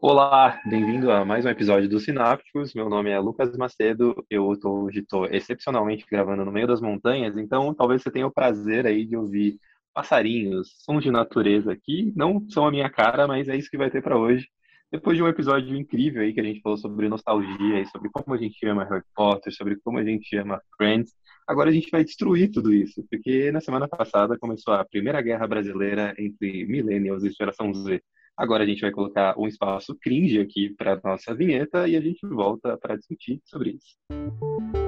[0.00, 2.72] Olá, bem-vindo a mais um episódio do Sinápticos.
[2.72, 4.24] Meu nome é Lucas Macedo.
[4.30, 8.30] Eu tô, hoje estou excepcionalmente gravando no meio das montanhas, então talvez você tenha o
[8.30, 9.58] prazer aí de ouvir
[9.92, 12.12] passarinhos, sons de natureza aqui.
[12.14, 14.46] Não são a minha cara, mas é isso que vai ter para hoje.
[14.92, 18.38] Depois de um episódio incrível aí que a gente falou sobre nostalgia sobre como a
[18.38, 21.12] gente ama Harry Potter, sobre como a gente ama Friends,
[21.44, 25.48] agora a gente vai destruir tudo isso, porque na semana passada começou a Primeira Guerra
[25.48, 28.00] Brasileira entre Millennials e Geração Z.
[28.38, 32.24] Agora a gente vai colocar um espaço cringe aqui para nossa vinheta e a gente
[32.24, 34.87] volta para discutir sobre isso.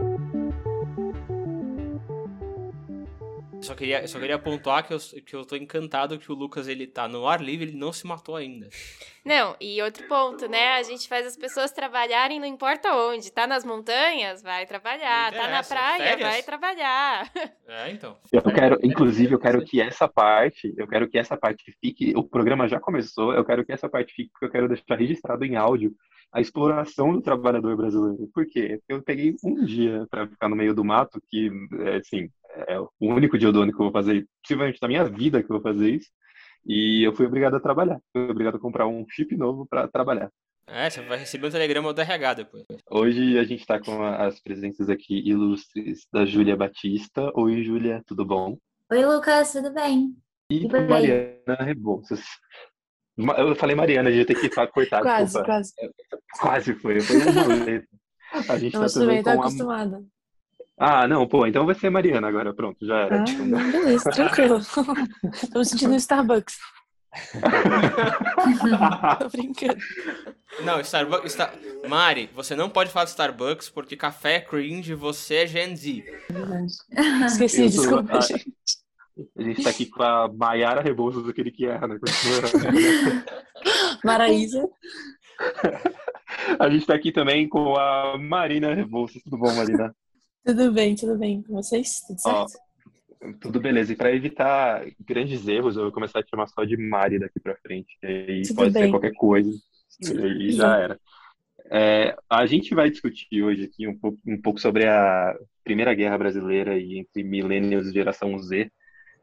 [3.62, 6.86] Só queria, só queria pontuar que eu, que eu tô encantado que o Lucas ele
[6.86, 8.68] tá no ar livre, ele não se matou ainda.
[9.24, 10.74] Não, e outro ponto, né?
[10.74, 13.30] A gente faz as pessoas trabalharem não importa onde.
[13.30, 15.32] Tá nas montanhas, vai trabalhar.
[15.32, 16.28] Tá na praia, férias.
[16.28, 17.30] vai trabalhar.
[17.72, 18.16] É, então.
[18.32, 22.12] Eu quero, inclusive, eu quero que essa parte, eu quero que essa parte fique.
[22.16, 25.44] O programa já começou, eu quero que essa parte fique, porque eu quero deixar registrado
[25.44, 25.94] em áudio
[26.32, 28.28] a exploração do trabalhador brasileiro.
[28.34, 28.80] Por quê?
[28.88, 32.28] Eu peguei um dia para ficar no meio do mato, que, é, assim,
[32.68, 35.50] é o único dia do ano que eu vou fazer, possivelmente na minha vida que
[35.50, 36.08] eu vou fazer isso,
[36.66, 38.00] e eu fui obrigado a trabalhar.
[38.12, 40.30] Fui obrigado a comprar um chip novo para trabalhar.
[40.66, 42.64] É, você vai receber um telegrama do RH depois.
[42.88, 47.32] Hoje a gente está com as presenças aqui ilustres da Júlia Batista.
[47.34, 48.56] Oi, Júlia, tudo bom?
[48.90, 50.14] Oi, Lucas, tudo bem?
[50.50, 52.20] E, e Mariana Rebouças.
[53.16, 55.02] Eu falei Mariana, a gente tem que cortar.
[55.02, 55.46] quase, desculpa.
[55.46, 55.72] quase.
[56.40, 60.04] Quase foi, foi uma A gente Não, tá também tô acostumada.
[60.82, 63.22] Ah, não, pô, então vai ser Mariana agora, pronto, já era.
[63.22, 64.60] Ah, beleza, tranquilo.
[65.52, 66.56] Tô me sentindo no Starbucks.
[69.18, 69.76] Tô brincando.
[70.64, 71.34] Não, Starbucks.
[71.34, 71.52] Star...
[71.86, 76.02] Mari, você não pode falar de Starbucks porque café é cringe, você é Gen Z.
[77.26, 78.50] Esqueci, desculpa, a, gente.
[79.36, 81.98] A gente tá aqui com a Maiara Rebouças, aquele que erra, né?
[84.02, 84.66] Maraísa.
[86.58, 89.22] A gente tá aqui também com a Marina Rebouças.
[89.22, 89.94] Tudo bom, Marina?
[90.44, 91.42] Tudo bem, tudo bem.
[91.42, 92.00] Com vocês?
[92.06, 92.52] Tudo certo?
[93.22, 93.92] Ó, tudo beleza.
[93.92, 97.38] E para evitar grandes erros, eu vou começar a te chamar só de Mari daqui
[97.38, 97.98] para frente.
[98.02, 98.84] E tudo pode bem.
[98.84, 99.50] ser qualquer coisa.
[100.02, 101.00] E já era.
[101.72, 106.18] É, a gente vai discutir hoje aqui um pouco, um pouco sobre a Primeira Guerra
[106.18, 108.72] Brasileira e entre millennials e geração Z,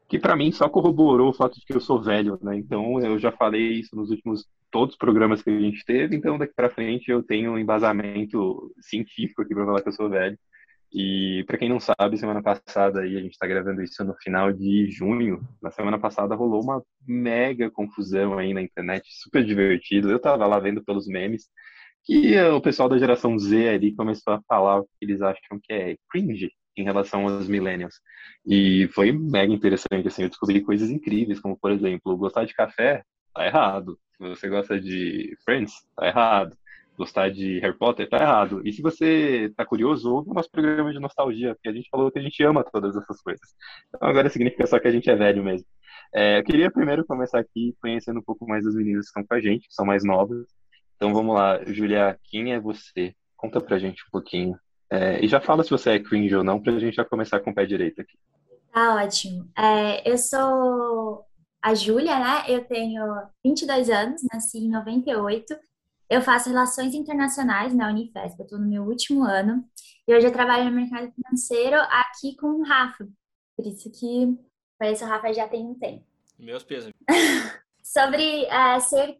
[0.08, 2.56] que para mim só corroborou o fato de que eu sou velho, né?
[2.56, 6.38] Então eu já falei isso nos últimos todos os programas que a gente teve, então
[6.38, 10.38] daqui para frente eu tenho um embasamento científico aqui para falar que eu sou velho.
[10.92, 14.52] E para quem não sabe, semana passada aí a gente está gravando isso no final
[14.52, 15.40] de junho.
[15.62, 20.10] Na semana passada rolou uma mega confusão aí na internet, super divertido.
[20.10, 21.48] Eu estava lá vendo pelos memes
[22.04, 25.72] que o pessoal da geração Z ali começou a falar o que eles acham que
[25.72, 27.96] é cringe em relação aos millennials.
[28.46, 33.02] E foi mega interessante, assim, eu descobri coisas incríveis, como, por exemplo, gostar de café,
[33.34, 33.98] tá errado.
[34.16, 36.56] Se você gosta de Friends, tá errado
[36.98, 38.60] gostar de Harry Potter, tá errado.
[38.64, 42.10] E se você tá curioso, ouve o nosso programa de nostalgia, porque a gente falou
[42.10, 43.54] que a gente ama todas essas coisas.
[43.94, 45.66] Então agora significa só que a gente é velho mesmo.
[46.12, 49.34] É, eu queria primeiro começar aqui conhecendo um pouco mais das meninas que estão com
[49.34, 50.46] a gente, que são mais novas.
[50.96, 53.14] Então vamos lá, Julia, quem é você?
[53.36, 54.58] Conta pra gente um pouquinho.
[54.90, 57.50] É, e já fala se você é cringe ou não, pra gente já começar com
[57.50, 58.18] o pé direito aqui.
[58.72, 59.48] Tá ótimo.
[59.56, 61.24] É, eu sou
[61.62, 62.44] a Júlia, né?
[62.48, 63.04] Eu tenho
[63.44, 65.54] 22 anos, nasci em 98
[66.08, 69.64] eu faço relações internacionais na Unifesp, eu estou no meu último ano
[70.06, 73.06] e hoje eu trabalho no mercado financeiro aqui com o Rafa.
[73.56, 74.38] Por isso que
[74.78, 76.04] conheço o Rafa já tem um tempo.
[76.38, 76.92] Meus pesos.
[77.82, 79.18] Sobre uh, ser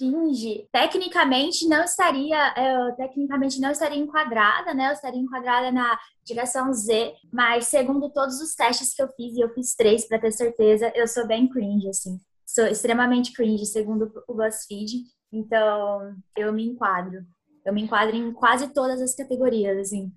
[0.00, 4.88] cringe, tecnicamente não estaria, eu, tecnicamente não estaria enquadrada, né?
[4.88, 9.40] Eu estaria enquadrada na geração Z, mas segundo todos os testes que eu fiz, e
[9.40, 12.18] eu fiz três para ter certeza, eu sou bem cringe, assim.
[12.46, 15.02] Sou extremamente cringe, segundo o BuzzFeed.
[15.32, 17.24] Então, eu me enquadro.
[17.64, 20.12] Eu me enquadro em quase todas as categorias, assim.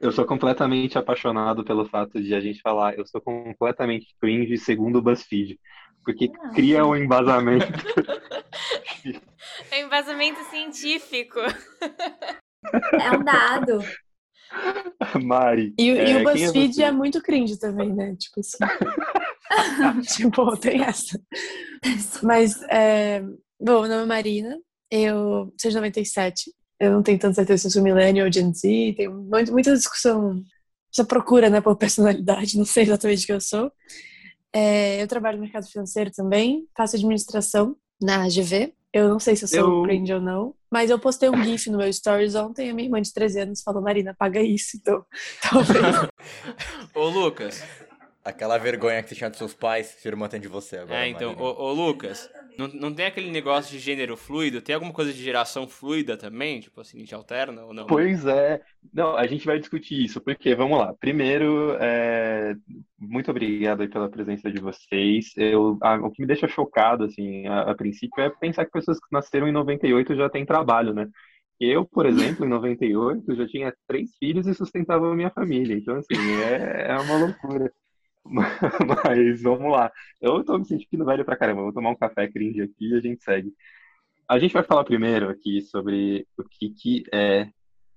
[0.00, 4.96] Eu sou completamente apaixonado pelo fato de a gente falar, eu sou completamente cringe segundo
[4.96, 5.58] o BuzzFeed,
[6.04, 7.66] porque ah, cria um embasamento.
[9.70, 11.40] é um embasamento científico.
[11.40, 13.80] É um dado.
[15.22, 15.74] Mari.
[15.78, 18.16] E, é, e o é BuzzFeed é, é, muito cringe também, né?
[18.16, 18.58] Tipo assim.
[20.14, 21.20] tipo, tem essa.
[22.22, 23.22] Mas é,
[23.64, 24.58] Bom, meu nome é Marina,
[24.90, 26.52] eu sou de 97.
[26.80, 30.42] Eu não tenho tanta certeza se eu sou millennial ou Gen Z, tem muita discussão,
[30.92, 33.70] essa procura né, por personalidade, não sei exatamente o que eu sou.
[34.52, 38.74] É, eu trabalho no mercado financeiro também, faço administração na GV.
[38.92, 39.82] Eu não sei se eu sou eu...
[39.84, 42.86] cringe ou não, mas eu postei um GIF no meu stories ontem e a minha
[42.88, 45.06] irmã de 13 anos falou: Marina, paga isso, então
[45.40, 46.08] talvez.
[46.92, 47.62] Ô, Lucas,
[48.24, 51.04] Aquela vergonha que você tinha dos seus pais, sua irmã tem de você agora.
[51.04, 54.62] É, então, ô, ô, Lucas, não, não tem aquele negócio de gênero fluido?
[54.62, 56.60] Tem alguma coisa de geração fluida também?
[56.60, 57.86] Tipo assim, a gente alterna ou não?
[57.86, 58.60] Pois é.
[58.94, 60.94] Não, a gente vai discutir isso, porque, vamos lá.
[60.94, 62.54] Primeiro, é...
[62.96, 65.32] muito obrigado aí pela presença de vocês.
[65.36, 68.98] Eu, a, o que me deixa chocado, assim, a, a princípio, é pensar que pessoas
[68.98, 71.08] que nasceram em 98 já têm trabalho, né?
[71.58, 75.76] Eu, por exemplo, em 98, já tinha três filhos e sustentava a minha família.
[75.76, 76.14] Então, assim,
[76.44, 77.72] é, é uma loucura.
[79.04, 79.90] Mas vamos lá.
[80.20, 81.62] Eu tô me sentindo velho pra caramba.
[81.62, 83.52] Vou tomar um café cringe aqui e a gente segue.
[84.28, 87.48] A gente vai falar primeiro aqui sobre o que, que é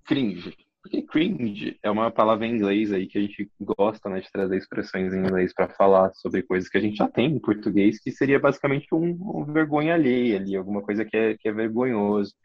[0.05, 0.55] cringe.
[0.81, 4.55] Porque cringe é uma palavra em inglês aí que a gente gosta né, de trazer
[4.55, 8.11] expressões em inglês para falar sobre coisas que a gente já tem em português, que
[8.11, 12.35] seria basicamente um, um vergonha alheia ali, alguma coisa que é, que é vergonhoso.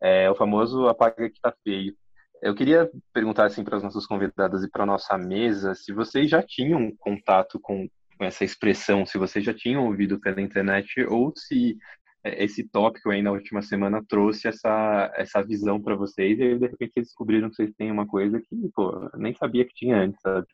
[0.00, 1.96] É o famoso apaga que tá feio.
[2.40, 6.42] Eu queria perguntar assim para as nossas convidadas e para nossa mesa se vocês já
[6.42, 11.76] tinham contato com, com essa expressão, se vocês já tinham ouvido pela internet ou se
[12.24, 16.58] é, esse tópico aí na última semana trouxe essa, essa visão para vocês e aí,
[16.58, 19.96] de repente vocês descobriram que vocês têm uma coisa que, pô, nem sabia que tinha
[19.96, 20.46] antes, sabe?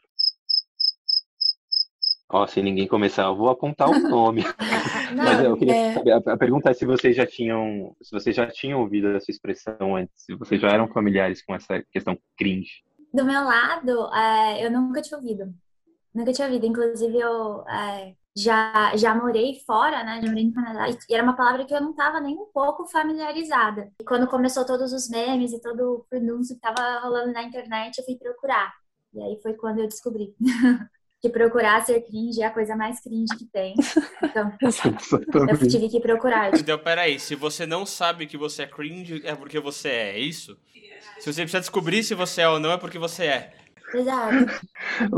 [2.28, 4.42] Ó, se ninguém começar, eu vou apontar o nome.
[5.14, 5.94] Não, Mas eu queria é...
[5.94, 9.96] saber, a, pergunta é se vocês já tinham, se vocês já tinham ouvido essa expressão
[9.96, 12.82] antes, se vocês já eram familiares com essa questão cringe.
[13.12, 15.54] Do meu lado, é, eu nunca tinha ouvido.
[16.14, 16.66] Nunca tinha ouvido.
[16.66, 20.20] Inclusive, eu é, já, já morei fora, né?
[20.22, 20.88] Já morei no Canadá.
[20.88, 23.92] E era uma palavra que eu não estava nem um pouco familiarizada.
[24.00, 27.98] E quando começou todos os memes e todo o pronúncio que estava rolando na internet,
[27.98, 28.72] eu fui procurar.
[29.12, 30.34] E aí foi quando eu descobri.
[31.24, 33.74] que procurar ser cringe é a coisa mais cringe que tem.
[34.22, 36.54] Então, eu tive que procurar.
[36.54, 40.18] Então, peraí, se você não sabe que você é cringe, é porque você é, é
[40.18, 40.54] isso?
[41.18, 43.54] Se você precisa descobrir se você é ou não, é porque você é.
[43.94, 44.34] Exato.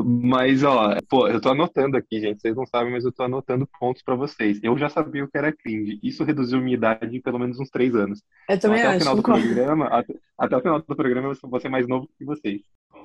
[0.04, 2.40] Mas, ó, pô, eu tô anotando aqui, gente.
[2.40, 4.60] Vocês não sabem, mas eu tô anotando pontos para vocês.
[4.62, 5.98] Eu já sabia o que era cringe.
[6.02, 8.22] Isso reduziu minha idade em pelo menos uns três anos.
[8.48, 8.96] Eu também então, até acho.
[8.96, 12.08] O final do programa, até, até, o final do programa eu vou ser mais novo
[12.18, 12.60] que vocês.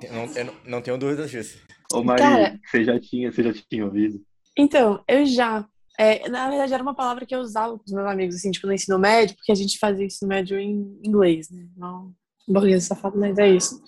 [0.09, 1.59] Não, eu não tenho dúvidas disso.
[1.93, 4.21] Ô, Maria, Cara, você já tinha, você já tinha ouvido?
[4.57, 5.65] Então, eu já.
[5.99, 8.65] É, na verdade, era uma palavra que eu usava com os meus amigos, assim, tipo,
[8.65, 11.67] no ensino médio, porque a gente fazia ensino médio em inglês, né?
[11.77, 12.13] Não,
[12.47, 13.81] burguês safado, mas é isso.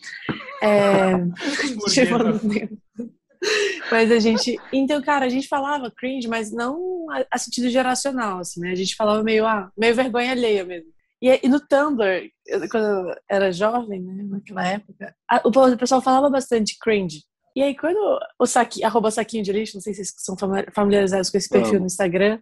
[0.62, 1.14] É,
[1.90, 2.16] tipo,
[3.92, 4.60] mas a gente.
[4.72, 8.72] Então, cara, a gente falava cringe, mas não a, a sentido geracional, assim, né?
[8.72, 10.93] A gente falava meio, ah, meio vergonha alheia mesmo.
[11.24, 12.30] E, e no Tumblr,
[12.70, 17.24] quando eu era jovem, né, naquela época, a, o pessoal falava bastante cringe.
[17.56, 20.36] E aí, quando o Saqui, arroba saquinho de lixo, não sei se vocês são
[20.74, 21.80] familiarizados com esse perfil Amo.
[21.80, 22.42] no Instagram,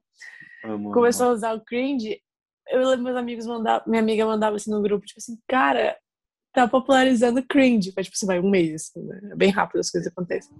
[0.63, 2.19] Amo, começou a usar o cringe,
[2.69, 5.95] eu lembro meus amigos mandar, minha amiga mandava assim no grupo, tipo assim, cara,
[6.51, 7.93] tá popularizando cringe.
[7.95, 9.19] Mas, tipo assim, vai um mês, assim, né?
[9.31, 10.55] É bem rápido as coisas acontecem.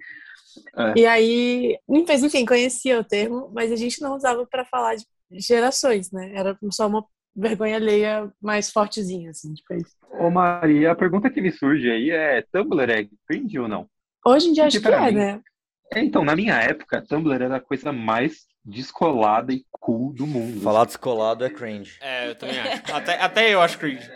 [0.77, 0.99] É.
[0.99, 5.05] E aí, enfim, conhecia o termo, mas a gente não usava para falar de
[5.39, 6.33] gerações, né?
[6.35, 7.03] Era só uma
[7.35, 9.95] vergonha alheia mais fortezinha, assim, tipo isso.
[10.19, 13.87] Ô Maria, a pergunta que me surge aí é, Tumblr é cringe ou não?
[14.25, 15.41] Hoje em dia Porque acho que é, mim, né?
[15.93, 20.61] É, então, na minha época, Tumblr era a coisa mais descolada e cool do mundo.
[20.61, 21.97] Falar descolado é cringe.
[22.01, 22.93] É, eu também acho.
[22.93, 24.09] Até, até eu acho cringe.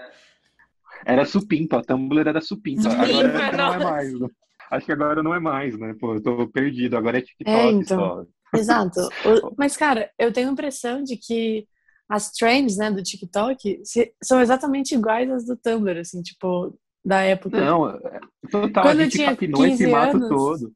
[1.05, 2.89] Era supimpa, a Tumblr era supimpa.
[2.89, 4.19] Agora não é mais.
[4.19, 4.27] Né?
[4.71, 5.95] Acho que agora não é mais, né?
[5.99, 6.97] Pô, eu tô perdido.
[6.97, 8.25] Agora é TikTok é, então, só.
[8.57, 8.99] Exato.
[9.57, 11.67] Mas, cara, eu tenho a impressão de que
[12.09, 13.81] as trends, né, do TikTok
[14.23, 17.59] são exatamente iguais às do Tumblr, assim, tipo, da época.
[17.59, 18.19] Não, é,
[18.49, 20.73] total, Quando eu tinha 15 esse mato anos, todo.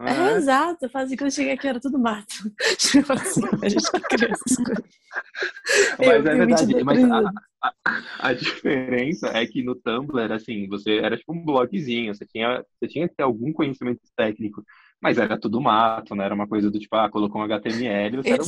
[0.00, 2.34] É, é exato, fazia quando eu cheguei aqui era tudo mato.
[2.78, 4.62] tipo assim, a gente criança.
[5.98, 7.32] Mas eu, é verdade, mas a,
[7.62, 12.64] a, a, diferença é que no Tumblr, assim, você era tipo um blogzinho, você tinha,
[12.78, 14.62] você tinha que ter algum conhecimento técnico,
[15.00, 16.24] mas era tudo mato, né?
[16.24, 18.46] Era uma coisa do tipo, ah, colocou um HTML, você era um.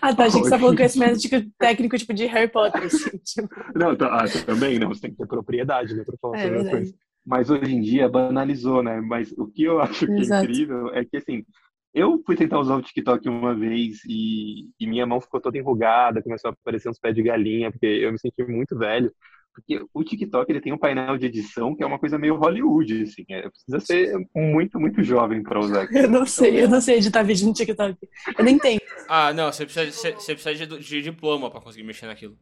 [0.00, 0.24] Ah, tá.
[0.24, 3.18] Achei que você tá falando conhecimento tipo, técnico, tipo, de Harry Potter, assim.
[3.22, 3.48] Tipo.
[3.74, 4.88] Não, tá, ah, também, não.
[4.88, 6.94] Você tem que ter propriedade, né, pra falar é, sobre coisas.
[7.26, 9.00] Mas hoje em dia banalizou, né?
[9.00, 10.40] Mas o que eu acho que é Exato.
[10.40, 11.44] é incrível é que, assim,
[11.92, 16.22] eu fui tentar usar o TikTok uma vez e, e, minha mão ficou toda enrugada,
[16.22, 19.12] começou a aparecer uns pés de galinha, porque eu me senti muito velho.
[19.58, 23.02] Porque o TikTok ele tem um painel de edição que é uma coisa meio Hollywood,
[23.02, 23.24] assim.
[23.28, 25.88] É, precisa ser muito, muito jovem para usar.
[25.92, 27.96] Eu não sei, eu não sei editar vídeo no TikTok.
[28.38, 28.80] Eu nem tenho.
[29.08, 32.36] Ah, não, você precisa, você, você precisa de, de diploma para conseguir mexer naquilo.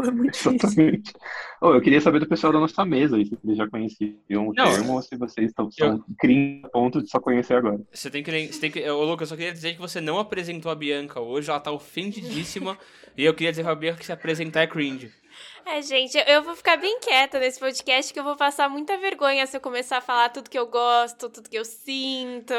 [0.00, 1.12] É muito Exatamente.
[1.60, 4.54] Oh, eu queria saber do pessoal da nossa mesa aí, se eles já conheciam o
[4.54, 6.02] termo ou se vocês estão eu...
[6.18, 7.80] criando a ponto de só conhecer agora.
[7.92, 8.46] Você tem que.
[8.46, 11.20] Você tem que ô, Lucas, eu só queria dizer que você não apresentou a Bianca
[11.20, 12.78] hoje, ela tá ofendidíssima.
[13.16, 15.12] e eu queria dizer pra Bianca que se apresentar é cringe.
[15.66, 19.46] É, gente, eu vou ficar bem quieta nesse podcast, que eu vou passar muita vergonha
[19.46, 22.54] se eu começar a falar tudo que eu gosto, tudo que eu sinto.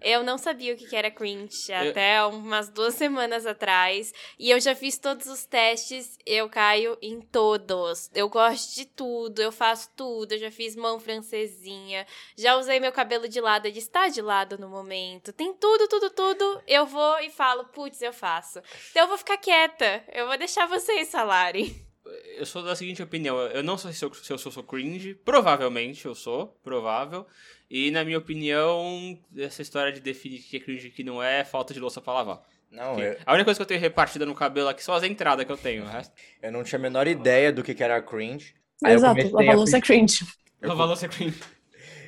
[0.00, 1.90] Eu não sabia o que era cringe eu...
[1.90, 4.12] até umas duas semanas atrás.
[4.36, 8.10] E eu já fiz todos os testes, eu caio em todos.
[8.12, 10.32] Eu gosto de tudo, eu faço tudo.
[10.32, 12.04] Eu já fiz mão francesinha,
[12.36, 15.32] já usei meu cabelo de lado, ele está de lado no momento.
[15.32, 16.62] Tem tudo, tudo, tudo.
[16.66, 18.60] Eu vou e falo, putz, eu faço.
[18.90, 21.89] Então eu vou ficar quieta, eu vou deixar vocês falarem
[22.36, 23.38] eu sou da seguinte opinião.
[23.38, 25.14] Eu não sei se eu, se eu sou, sou cringe.
[25.14, 26.48] Provavelmente eu sou.
[26.62, 27.26] Provável.
[27.70, 31.04] E na minha opinião, essa história de definir o que é cringe e o que
[31.04, 32.42] não é, é falta de louça pra lavar.
[32.70, 33.16] Não, eu...
[33.26, 35.56] A única coisa que eu tenho repartida no cabelo aqui são as entradas que eu
[35.56, 35.84] tenho.
[35.84, 36.14] Resto...
[36.40, 38.54] Eu não tinha a menor ideia do que era cringe.
[38.84, 40.24] Exato, lavar louça é cringe.
[40.62, 41.40] Lavar louça é cringe.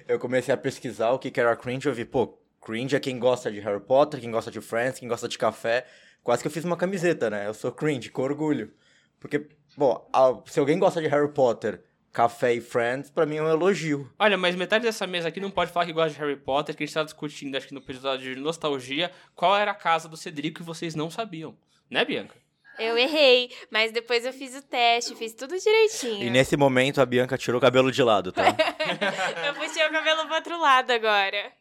[0.08, 1.86] Eu comecei a pesquisar o que era cringe.
[1.86, 5.08] Eu vi, pô, cringe é quem gosta de Harry Potter, quem gosta de Friends, quem
[5.08, 5.86] gosta de café.
[6.22, 7.46] Quase que eu fiz uma camiseta, né?
[7.46, 8.72] Eu sou cringe, com orgulho.
[9.18, 10.06] Porque Bom,
[10.46, 14.10] se alguém gosta de Harry Potter, Café e Friends, pra mim é um elogio.
[14.18, 16.82] Olha, mas metade dessa mesa aqui não pode falar que gosta de Harry Potter, que
[16.82, 20.16] a gente tá discutindo, acho que no episódio de nostalgia, qual era a casa do
[20.16, 21.56] Cedrico que vocês não sabiam.
[21.90, 22.34] Né, Bianca?
[22.78, 26.24] Eu errei, mas depois eu fiz o teste, fiz tudo direitinho.
[26.24, 28.44] E nesse momento a Bianca tirou o cabelo de lado, tá?
[29.46, 31.52] eu puxei o cabelo pro outro lado agora.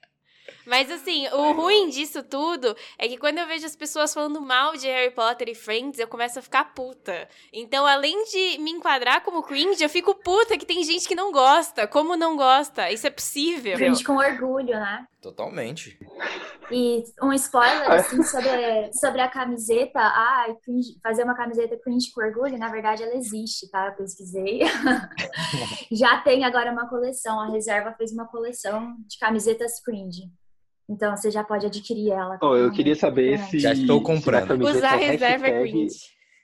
[0.66, 4.76] Mas assim, o ruim disso tudo é que quando eu vejo as pessoas falando mal
[4.76, 7.28] de Harry Potter e Friends, eu começo a ficar puta.
[7.52, 11.32] Então, além de me enquadrar como cringe, eu fico puta que tem gente que não
[11.32, 11.88] gosta.
[11.88, 12.92] Como não gosta?
[12.92, 13.76] Isso é possível.
[13.76, 15.06] Cringe com orgulho, né?
[15.22, 16.00] Totalmente.
[16.72, 20.00] E um spoiler, assim, sobre, sobre a camiseta.
[20.00, 23.88] Ah, cringe, fazer uma camiseta cringe com orgulho, na verdade, ela existe, tá?
[23.88, 24.62] Eu pesquisei.
[25.92, 27.40] Já tem agora uma coleção.
[27.40, 30.24] A Reserva fez uma coleção de camisetas cringe.
[30.90, 32.38] Então você já pode adquirir ela.
[32.42, 33.60] Oh, eu queria saber se.
[33.60, 34.62] Já estou comprando.
[34.64, 35.96] Usar reserva é cringe.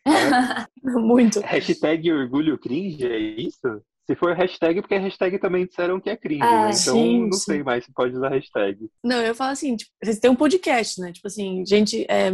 [0.84, 1.40] Muito.
[1.42, 3.82] Hashtag orgulho cringe, é isso?
[4.06, 6.70] Se for hashtag, porque a hashtag também disseram que é cringe, é, né?
[6.70, 7.40] Então sim, não sim.
[7.40, 8.90] sei mais se pode usar hashtag.
[9.04, 11.12] Não, eu falo assim, tipo, vocês têm um podcast, né?
[11.12, 12.32] Tipo assim, gente, é,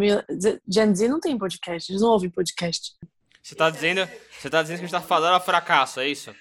[0.68, 2.92] Gen Z não tem podcast, eles não ouvem podcast.
[3.42, 4.08] Você tá dizendo,
[4.40, 6.34] você tá dizendo que a gente tá falando a fracasso, é isso?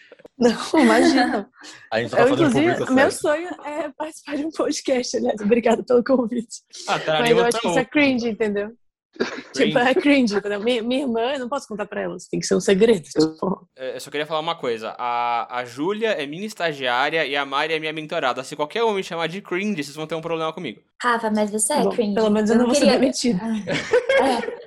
[0.43, 1.49] Não, imagina.
[1.91, 5.41] A gente tá eu, inclusive, meu sonho é participar de um podcast, aliás.
[5.41, 6.63] Obrigada pelo convite.
[6.89, 8.73] Ah, tá, Mas eu acho que isso é cringe, entendeu?
[9.53, 10.59] Tipo, é cringe, entendeu?
[10.61, 13.03] Minha, minha, irmã, eu não posso contar pra ela, tem que ser um segredo.
[13.03, 13.69] Tipo.
[13.77, 14.95] É, eu só queria falar uma coisa.
[14.99, 18.43] A, a Júlia é minha estagiária e a Mari é minha mentorada.
[18.43, 20.81] Se qualquer um me chamar de cringe, vocês vão ter um problema comigo.
[21.01, 22.15] Rafa, mas você é Bom, cringe.
[22.15, 22.93] Pelo menos eu, eu não, vou queria...
[22.93, 23.41] ser demitida.
[24.13, 24.63] É.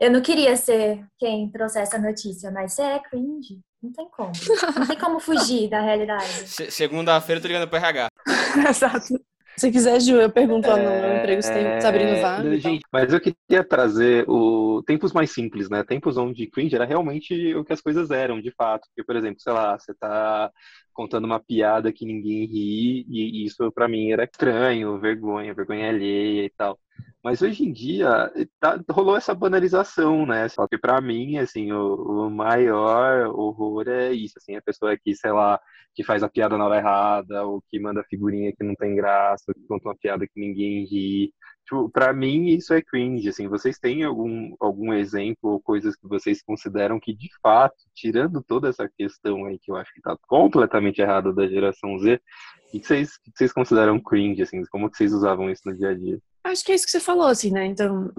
[0.00, 3.60] Eu não queria ser quem trouxe essa notícia, mas você é cringe.
[3.84, 4.32] Não tem como.
[4.78, 6.24] Não tem como fugir da realidade.
[6.24, 8.08] Se, Segunda-feira eu tô ligando pro RH.
[8.70, 9.20] Exato.
[9.58, 11.18] Se quiser, Ju, eu pergunto lá no é...
[11.18, 12.58] emprego se tem Sabrina Vaga.
[12.58, 15.84] Gente, mas eu queria trazer o tempos mais simples, né?
[15.84, 18.88] Tempos onde cringe era realmente o que as coisas eram, de fato.
[18.88, 20.50] Porque, por exemplo, sei lá, você tá
[20.94, 26.46] contando uma piada que ninguém ri, e isso para mim era estranho, vergonha, vergonha alheia
[26.46, 26.78] e tal.
[27.24, 30.46] Mas hoje em dia tá, rolou essa banalização, né?
[30.50, 35.14] Só que para mim, assim, o, o, maior horror é isso, assim, a pessoa que,
[35.14, 35.58] sei lá,
[35.94, 39.44] que faz a piada na hora errada, ou que manda figurinha que não tem graça,
[39.48, 41.32] ou que conta uma piada que ninguém ri.
[41.64, 46.06] Tipo, pra mim isso é cringe, assim, vocês têm algum, algum exemplo ou coisas que
[46.06, 50.14] vocês consideram que, de fato, tirando toda essa questão aí que eu acho que tá
[50.28, 52.20] completamente errada da geração Z,
[52.68, 55.88] o que vocês, que vocês consideram cringe, assim, como que vocês usavam isso no dia
[55.88, 56.18] a dia?
[56.44, 57.66] Acho que é isso que você falou, assim, né?
[57.66, 58.12] Então,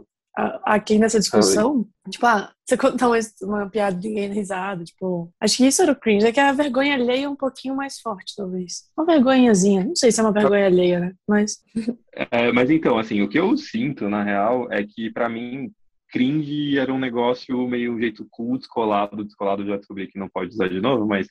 [0.64, 5.58] aqui nessa discussão, tipo, ah, você contar uma, uma piada de ninguém risada, tipo, acho
[5.58, 8.34] que isso era o cringe, é que a vergonha alheia é um pouquinho mais forte,
[8.36, 8.84] talvez.
[8.98, 11.14] Uma vergonhazinha, não sei se é uma vergonha alheia, né?
[11.28, 11.58] Mas.
[12.32, 15.70] É, mas então, assim, o que eu sinto, na real, é que para mim,
[16.10, 20.54] cringe era um negócio meio um jeito cool, descolado, descolado já descobri que não pode
[20.54, 21.28] usar de novo, mas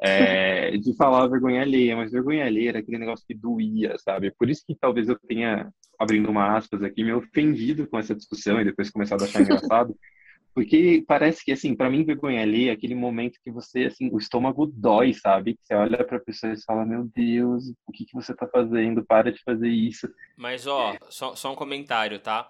[0.00, 4.30] é, de falar vergonha alheia, mas vergonha alheia era aquele negócio que doía, sabe?
[4.38, 8.60] Por isso que talvez eu tenha, abrindo uma aspas aqui, me ofendido com essa discussão
[8.60, 9.96] e depois começado a achar engraçado,
[10.54, 14.18] porque parece que, assim, para mim, vergonha alheia é aquele momento que você, assim, o
[14.18, 15.54] estômago dói, sabe?
[15.54, 19.04] Que você olha pra pessoa e fala, meu Deus, o que, que você tá fazendo?
[19.04, 20.08] Para de fazer isso.
[20.36, 22.48] Mas, ó, só, só um comentário, tá?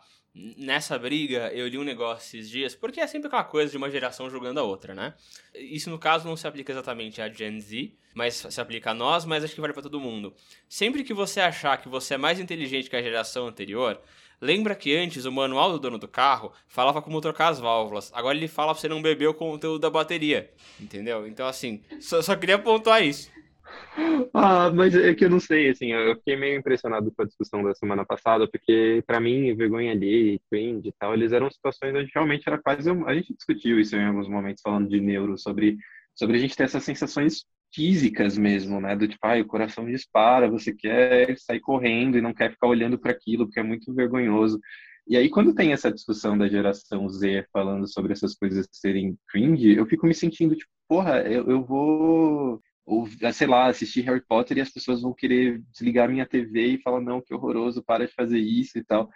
[0.57, 3.91] Nessa briga, eu li um negócio esses dias, porque é sempre aquela coisa de uma
[3.91, 5.15] geração julgando a outra, né?
[5.53, 9.25] Isso, no caso, não se aplica exatamente a Gen Z, mas se aplica a nós,
[9.25, 10.33] mas acho que vale para todo mundo.
[10.69, 14.01] Sempre que você achar que você é mais inteligente que a geração anterior,
[14.41, 18.13] lembra que antes o manual do dono do carro falava como trocar as válvulas.
[18.15, 21.27] Agora ele fala pra você não beber o conteúdo da bateria, entendeu?
[21.27, 23.29] Então, assim, só, só queria pontuar isso.
[24.35, 27.63] Ah, mas é que eu não sei, assim, eu fiquei meio impressionado com a discussão
[27.63, 32.11] da semana passada, porque para mim, vergonha ali, cringe e tal, eles eram situações onde
[32.15, 35.77] realmente era quase, a gente discutiu isso em alguns momentos falando de neuro, sobre,
[36.15, 37.45] sobre a gente ter essas sensações
[37.75, 42.33] físicas mesmo, né, do tipo, ai, o coração dispara, você quer sair correndo e não
[42.33, 44.59] quer ficar olhando para aquilo, porque é muito vergonhoso.
[45.07, 49.75] E aí, quando tem essa discussão da geração Z falando sobre essas coisas serem cringe,
[49.75, 54.57] eu fico me sentindo tipo, porra, eu, eu vou ou sei lá, assistir Harry Potter
[54.57, 58.15] e as pessoas vão querer desligar minha TV e falar não, que horroroso, para de
[58.15, 59.11] fazer isso e tal.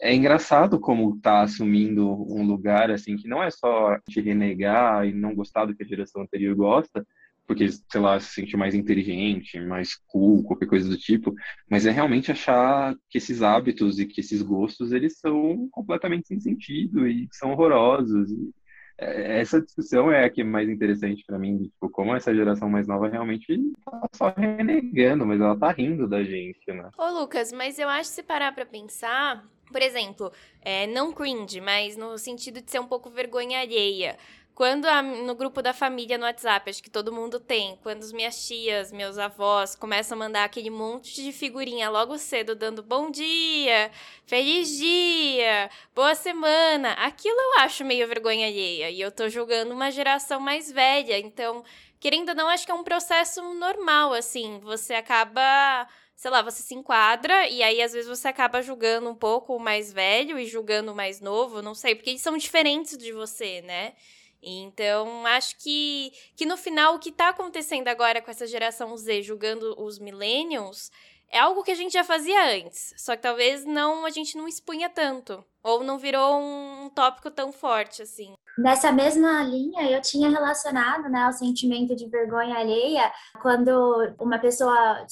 [0.00, 5.12] É engraçado como tá assumindo um lugar assim que não é só te renegar e
[5.12, 7.06] não gostar do que a geração anterior gosta,
[7.46, 11.34] porque sei lá, se sente mais inteligente, mais cool, qualquer coisa do tipo,
[11.68, 16.40] mas é realmente achar que esses hábitos e que esses gostos eles são completamente sem
[16.40, 18.30] sentido e são horrorosos.
[18.30, 18.59] E é,
[19.00, 22.86] essa discussão é a que é mais interessante para mim, tipo, como essa geração mais
[22.86, 26.90] nova realmente tá só renegando, mas ela tá rindo da gente, né?
[26.98, 29.42] Ô, Lucas, mas eu acho que se parar pra pensar,
[29.72, 30.30] por exemplo,
[30.60, 34.16] é, não cringe, mas no sentido de ser um pouco vergonha alheia.
[34.60, 38.12] Quando a, no grupo da família no WhatsApp, acho que todo mundo tem, quando as
[38.12, 43.10] minhas tias, meus avós começam a mandar aquele monte de figurinha logo cedo, dando bom
[43.10, 43.90] dia,
[44.26, 48.90] feliz dia, boa semana, aquilo eu acho meio vergonha alheia.
[48.90, 51.64] E eu tô julgando uma geração mais velha, então,
[51.98, 54.60] querendo ou não, acho que é um processo normal, assim.
[54.62, 59.14] Você acaba sei lá, você se enquadra e aí às vezes você acaba julgando um
[59.14, 62.98] pouco o mais velho e julgando o mais novo, não sei, porque eles são diferentes
[62.98, 63.94] de você, né?
[64.42, 69.22] Então, acho que, que no final o que está acontecendo agora com essa geração Z
[69.22, 70.90] julgando os millennials
[71.30, 74.48] é algo que a gente já fazia antes, só que talvez não a gente não
[74.48, 78.34] expunha tanto, ou não virou um tópico tão forte assim.
[78.62, 85.06] Nessa mesma linha, eu tinha relacionado né, o sentimento de vergonha alheia quando uma pessoa,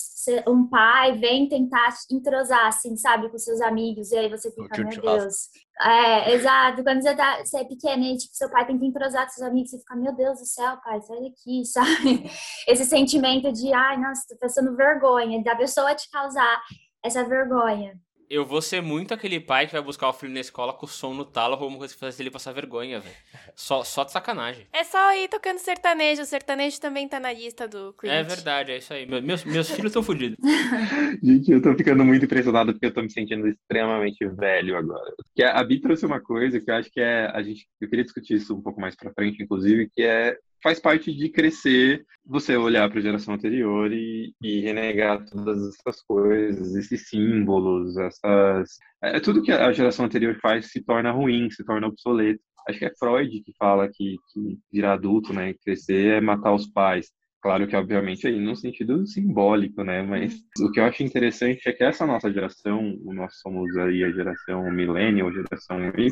[0.47, 5.00] um pai, vem tentar entrosar, assim, sabe, com seus amigos, e aí você fica, meu
[5.00, 5.49] Deus.
[5.81, 6.83] É, exato.
[6.83, 9.71] Quando você, tá, você é pequeno e tipo, seu pai tenta entrosar com seus amigos,
[9.71, 12.31] você fica, meu Deus do céu, pai, sai daqui, sabe?
[12.67, 16.61] Esse sentimento de, ai, nossa, tô passando vergonha, da pessoa te causar
[17.02, 17.99] essa vergonha
[18.30, 20.88] eu vou ser muito aquele pai que vai buscar o filho na escola com o
[20.88, 23.14] som no talo ou alguma coisa que faz ele passar vergonha, velho.
[23.54, 24.66] Só, só de sacanagem.
[24.73, 26.23] É só ir tocando sertanejo.
[26.23, 28.14] O sertanejo também tá na lista do Creed.
[28.14, 29.06] É verdade, é isso aí.
[29.06, 30.37] Meus, meus filhos estão fodidos.
[31.22, 35.12] Gente, eu tô ficando muito impressionado porque eu tô me sentindo extremamente velho agora.
[35.16, 37.31] Porque a Bi trouxe uma coisa que eu acho que é.
[37.35, 40.81] A gente, eu queria discutir isso um pouco mais pra frente, inclusive, que é faz
[40.81, 46.75] parte de crescer, você olhar para a geração anterior e, e, renegar todas essas coisas,
[46.75, 48.79] esses símbolos, essas.
[49.03, 52.40] É, é, tudo que a geração anterior faz se torna ruim, se torna obsoleto.
[52.68, 56.66] Acho que é Freud que fala que, que virar adulto, né, crescer é matar os
[56.66, 57.11] pais.
[57.40, 60.03] Claro que, obviamente, aí no sentido simbólico, né?
[60.03, 64.11] Mas o que eu acho interessante é que essa nossa geração, nós somos aí a
[64.11, 66.11] geração millennial, geração Y,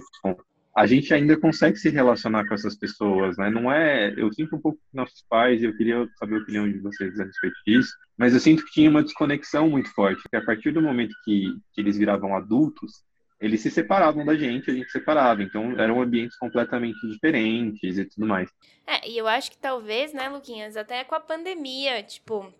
[0.76, 3.48] a gente ainda consegue se relacionar com essas pessoas, né?
[3.48, 6.78] Não é, eu sinto um pouco que nossos pais, eu queria saber a opinião de
[6.80, 10.44] vocês a respeito disso, mas eu sinto que tinha uma desconexão muito forte, que a
[10.44, 12.92] partir do momento que, que eles viravam adultos,
[13.40, 15.42] eles se separavam da gente, a gente separava.
[15.42, 18.50] Então eram ambientes completamente diferentes e tudo mais.
[18.86, 22.52] É, e eu acho que talvez, né, Luquinhas, até com a pandemia, tipo,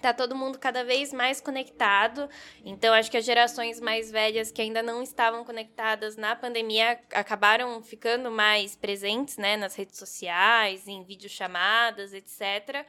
[0.00, 2.28] tá todo mundo cada vez mais conectado.
[2.64, 7.82] Então, acho que as gerações mais velhas que ainda não estavam conectadas na pandemia acabaram
[7.82, 12.86] ficando mais presentes, né, nas redes sociais, em videochamadas, etc.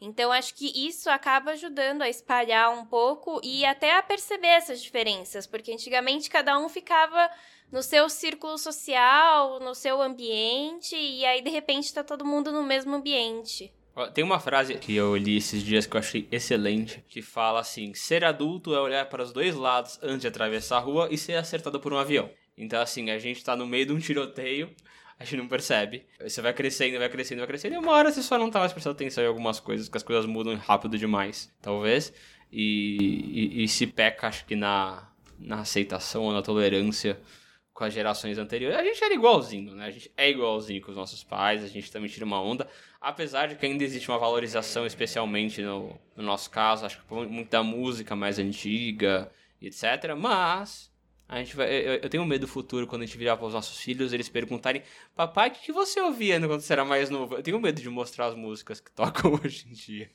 [0.00, 4.82] Então, acho que isso acaba ajudando a espalhar um pouco e até a perceber essas
[4.82, 7.30] diferenças, porque antigamente cada um ficava
[7.70, 12.62] no seu círculo social, no seu ambiente, e aí de repente está todo mundo no
[12.62, 13.72] mesmo ambiente.
[14.08, 17.94] Tem uma frase que eu li esses dias que eu achei excelente, que fala assim:
[17.94, 21.34] ser adulto é olhar para os dois lados antes de atravessar a rua e ser
[21.34, 22.30] acertado por um avião.
[22.56, 24.70] Então, assim, a gente tá no meio de um tiroteio,
[25.18, 26.04] a gente não percebe.
[26.20, 28.72] Você vai crescendo, vai crescendo, vai crescendo, e uma hora você só não tá mais
[28.72, 32.12] prestando atenção em algumas coisas, que as coisas mudam rápido demais, talvez.
[32.52, 35.08] E, e, e se peca, acho que na,
[35.38, 37.18] na aceitação ou na tolerância
[37.80, 38.78] com as gerações anteriores.
[38.78, 39.86] A gente era igualzinho, né?
[39.86, 42.68] A gente é igualzinho com os nossos pais, a gente também tira uma onda.
[43.00, 47.48] Apesar de que ainda existe uma valorização, especialmente no, no nosso caso, acho que muito
[47.50, 50.14] da música mais antiga, etc.
[50.18, 50.89] Mas
[51.30, 53.54] A gente vai, eu, eu tenho medo do futuro quando a gente virar para os
[53.54, 54.82] nossos filhos, eles perguntarem:
[55.14, 57.36] Papai, o que, que você ouvia quando você era mais novo?
[57.36, 60.10] Eu tenho medo de mostrar as músicas que tocam hoje em dia.